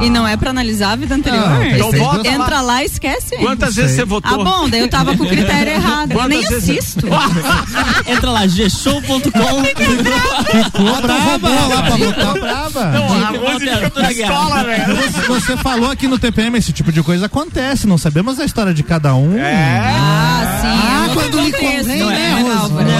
[0.00, 1.48] E não é pra analisar a vida anterior.
[1.48, 3.36] Não, então volta Entra lá e esquece.
[3.38, 4.44] Quantas vezes você Ah, votou?
[4.44, 6.12] bom, daí eu tava com o critério errado.
[6.12, 7.06] Eu Quantas nem vezes- assisto.
[8.06, 9.64] Entra lá, gshow.com.
[10.44, 12.34] Ficou brava lá pra votar.
[12.34, 12.84] brava.
[12.86, 14.96] Não, a música velho.
[15.28, 18.82] Você- falou aqui no TPM, esse tipo de coisa acontece, não sabemos a história de
[18.82, 19.38] cada um.
[19.38, 19.80] É.
[19.82, 20.66] Ah, sim.
[20.68, 22.42] Ah, quando lhe convém, Não, né, é?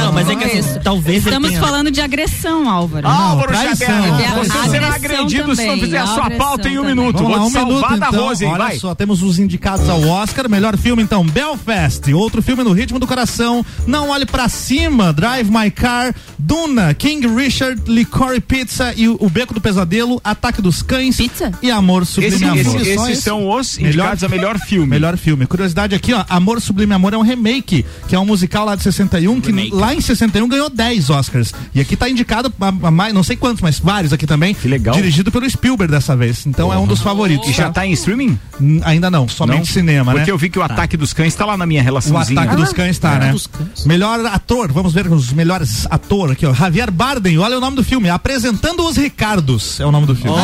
[0.03, 3.07] Não, mas é que assim, talvez Estamos falando de agressão, Álvaro.
[3.07, 6.86] Álvaro É, você será agredido se não fizer a sua pauta em um.
[6.87, 7.17] Minuto.
[7.23, 8.27] Vamos lá, um salvar minuto da então.
[8.27, 8.51] Rose, hein?
[8.53, 8.79] Olha vai.
[8.79, 10.49] só, temos os indicados ao Oscar.
[10.49, 12.13] Melhor filme então, Belfast.
[12.15, 13.65] Outro filme no ritmo do coração.
[13.87, 15.13] Não olhe pra cima.
[15.13, 16.15] Drive My Car.
[16.39, 21.51] Duna, King Richard, Licorice Pizza e o, Beco do Pesadelo, Ataque dos Cães Pizza?
[21.63, 22.57] e Amor Sublime Esse- Amor.
[22.59, 23.23] esse- esses esse?
[23.23, 24.87] são os Melhor- indicados a melhor filme.
[24.87, 25.47] Melhor filme.
[25.47, 26.25] Curiosidade aqui, ó.
[26.29, 29.75] Amor Sublime Amor é um remake, que é um musical lá de 61, que Remake.
[29.75, 31.53] lá em 61 ganhou 10 Oscars.
[31.75, 34.55] E aqui tá indicado a, a mais, não sei quantos, mas vários aqui também.
[34.55, 34.95] Que legal.
[34.95, 36.47] Dirigido pelo Spielberg dessa vez.
[36.47, 37.49] Então é um dos favoritos.
[37.49, 38.39] E já tá em streaming?
[38.85, 39.65] Ainda não, somente Não?
[39.67, 40.19] cinema, né?
[40.21, 42.41] Porque eu vi que o Ataque dos Cães tá lá na minha O relaçãozinha.
[42.41, 43.33] Ataque dos Cães tá, né?
[43.33, 43.85] dos Cães.
[43.85, 46.55] Melhor ator, vamos ver os melhores ator aqui, ó.
[46.55, 50.37] Javier Bardem, olha o nome do filme, Apresentando os Ricardos, é o nome do filme.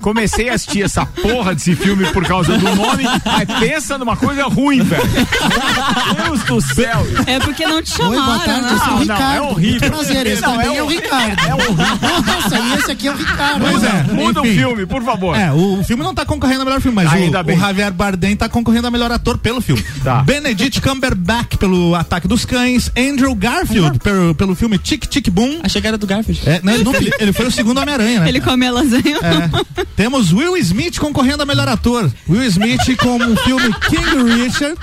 [0.00, 4.44] Comecei a assistir essa porra desse filme por causa do nome, mas pensa numa coisa
[4.44, 5.02] ruim, velho.
[6.24, 7.06] Deus do céu.
[7.26, 9.34] É porque não te Oi, chamaram, boa tarde, Não, o não, Ricardo.
[9.36, 9.90] é horrível.
[9.90, 10.86] Prazer, esse Não, também é é, o.
[10.86, 11.46] Ricardo.
[11.46, 11.76] É horrível.
[12.26, 13.60] Nossa, e esse aqui é o Ricardo.
[13.60, 14.02] Pois é.
[14.12, 15.13] Muda o filme, por favor.
[15.36, 17.56] É, o, o filme não tá concorrendo a melhor filme, mas Ainda o, bem.
[17.56, 19.82] o Javier Bardem tá concorrendo a melhor ator pelo filme.
[20.02, 20.22] Tá.
[20.22, 25.60] Benedict Cumberbatch pelo Ataque dos Cães, Andrew Garfield pelo, pelo filme Tic Tic Boom.
[25.62, 26.40] A chegada do Garfield.
[26.46, 28.28] É, não, ele, ele- ele foi o segundo Homem-Aranha, né?
[28.28, 29.18] Ele come a lasanha.
[29.22, 29.84] É.
[29.96, 32.10] Temos Will Smith concorrendo a melhor ator.
[32.28, 34.76] Will Smith com o filme King Richard.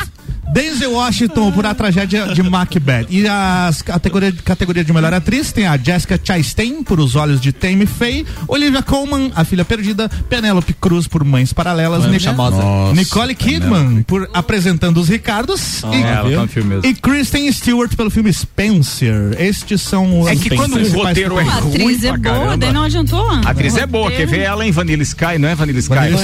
[0.51, 3.05] Denzel Washington por a tragédia de Macbeth.
[3.09, 7.51] E as categoria, categoria de melhor atriz tem a Jessica Chastain por Os Olhos de
[7.53, 12.25] Tammy Faye, Olivia Colman, A Filha Perdida, Penélope Cruz por Mães Paralelas, Mãe Nic-.
[12.31, 16.85] Nossa, Nicole Kidman por Apresentando os Ricardos É, ela tá no filme mesmo.
[16.85, 19.35] e, e Kristen Stewart pelo filme Spencer.
[19.39, 22.57] Estes são É os que quando um principais roteiro é A ruim atriz é boa,
[22.57, 23.29] daí não adiantou.
[23.29, 25.95] A atriz é boa, quer ver ela em Vanilla Sky, não é Vanilla Sky?
[25.95, 26.17] Vanilla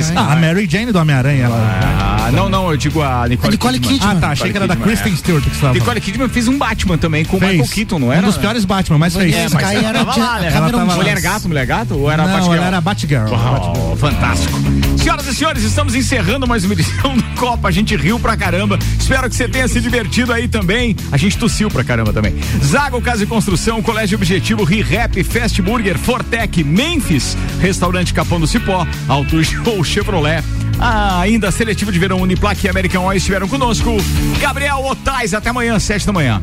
[0.00, 0.12] Sky.
[0.16, 1.44] Ah, a Mary Jane do Homem-Aranha.
[1.44, 4.16] ela- Ah, não, não, eu digo a Nicole, A Nicole Kidman.
[4.16, 4.30] Ah, tá.
[4.30, 5.60] Achei que era da Nicole Kristen Kidman, Stewart que você é.
[5.60, 7.40] tava Nicole Kidman fez um Batman também com o.
[7.40, 8.22] Michael Keaton, não era?
[8.22, 9.34] Um dos piores Batman, mas fez.
[9.34, 10.52] É, mas ela era tava lá, né?
[10.54, 10.94] Ela tava.
[10.96, 11.94] Mulher gato, mulher gato?
[11.94, 12.54] Ou era Não, Batgirl?
[12.54, 13.26] ela era Batgirl.
[13.32, 14.58] Oh, fantástico.
[14.96, 17.68] Senhoras e senhores, estamos encerrando mais uma edição do Copa.
[17.68, 18.78] A gente riu pra caramba.
[18.98, 20.96] Espero que você tenha se divertido aí também.
[21.12, 22.34] A gente tossiu pra caramba também.
[22.64, 28.86] Zago Casa e Construção, Colégio Objetivo, ReHap, Fast Burger, Fortec, Memphis, Restaurante Capão do Cipó,
[29.06, 30.42] Auto Show Chevrolet.
[30.86, 33.96] Ah, ainda Seletivo de Verão Uniplaque e American Oil estiveram conosco.
[34.38, 36.42] Gabriel Otais, até amanhã, sete da manhã.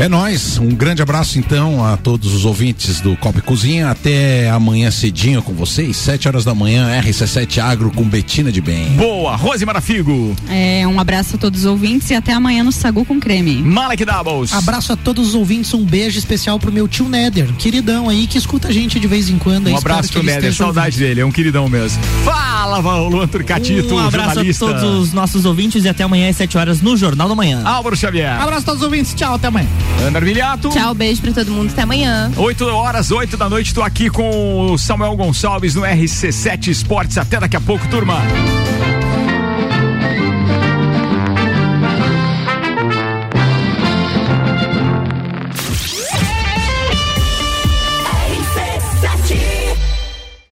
[0.00, 0.58] É nóis.
[0.58, 3.90] Um grande abraço então a todos os ouvintes do Copa Cozinha.
[3.90, 8.90] Até amanhã cedinho com vocês, 7 horas da manhã, RC7 Agro com Betina de Bem.
[8.90, 10.36] Boa, Rose Marafigo.
[10.48, 13.56] É, um abraço a todos os ouvintes e até amanhã no Sagu com creme.
[13.56, 14.52] Malek Doubles.
[14.52, 18.38] Abraço a todos os ouvintes, um beijo especial pro meu tio Néder, queridão aí, que
[18.38, 19.68] escuta a gente de vez em quando.
[19.68, 22.00] Um abraço que pro esteja saudade dele, é um queridão mesmo.
[22.24, 24.64] Fala, Luan Turcatito, Um abraço jornalista.
[24.64, 27.62] a todos os nossos ouvintes e até amanhã às 7 horas no Jornal da Manhã.
[27.64, 28.40] Álvaro Xavier.
[28.40, 29.12] Abraço a todos os ouvintes.
[29.12, 29.66] Tchau, até amanhã.
[30.06, 30.68] Ana Armiliato.
[30.68, 31.70] Tchau, beijo pra todo mundo.
[31.70, 32.30] Até amanhã.
[32.36, 37.18] 8 horas, 8 da noite, tô aqui com o Samuel Gonçalves no RC7 Esportes.
[37.18, 38.22] Até daqui a pouco, turma.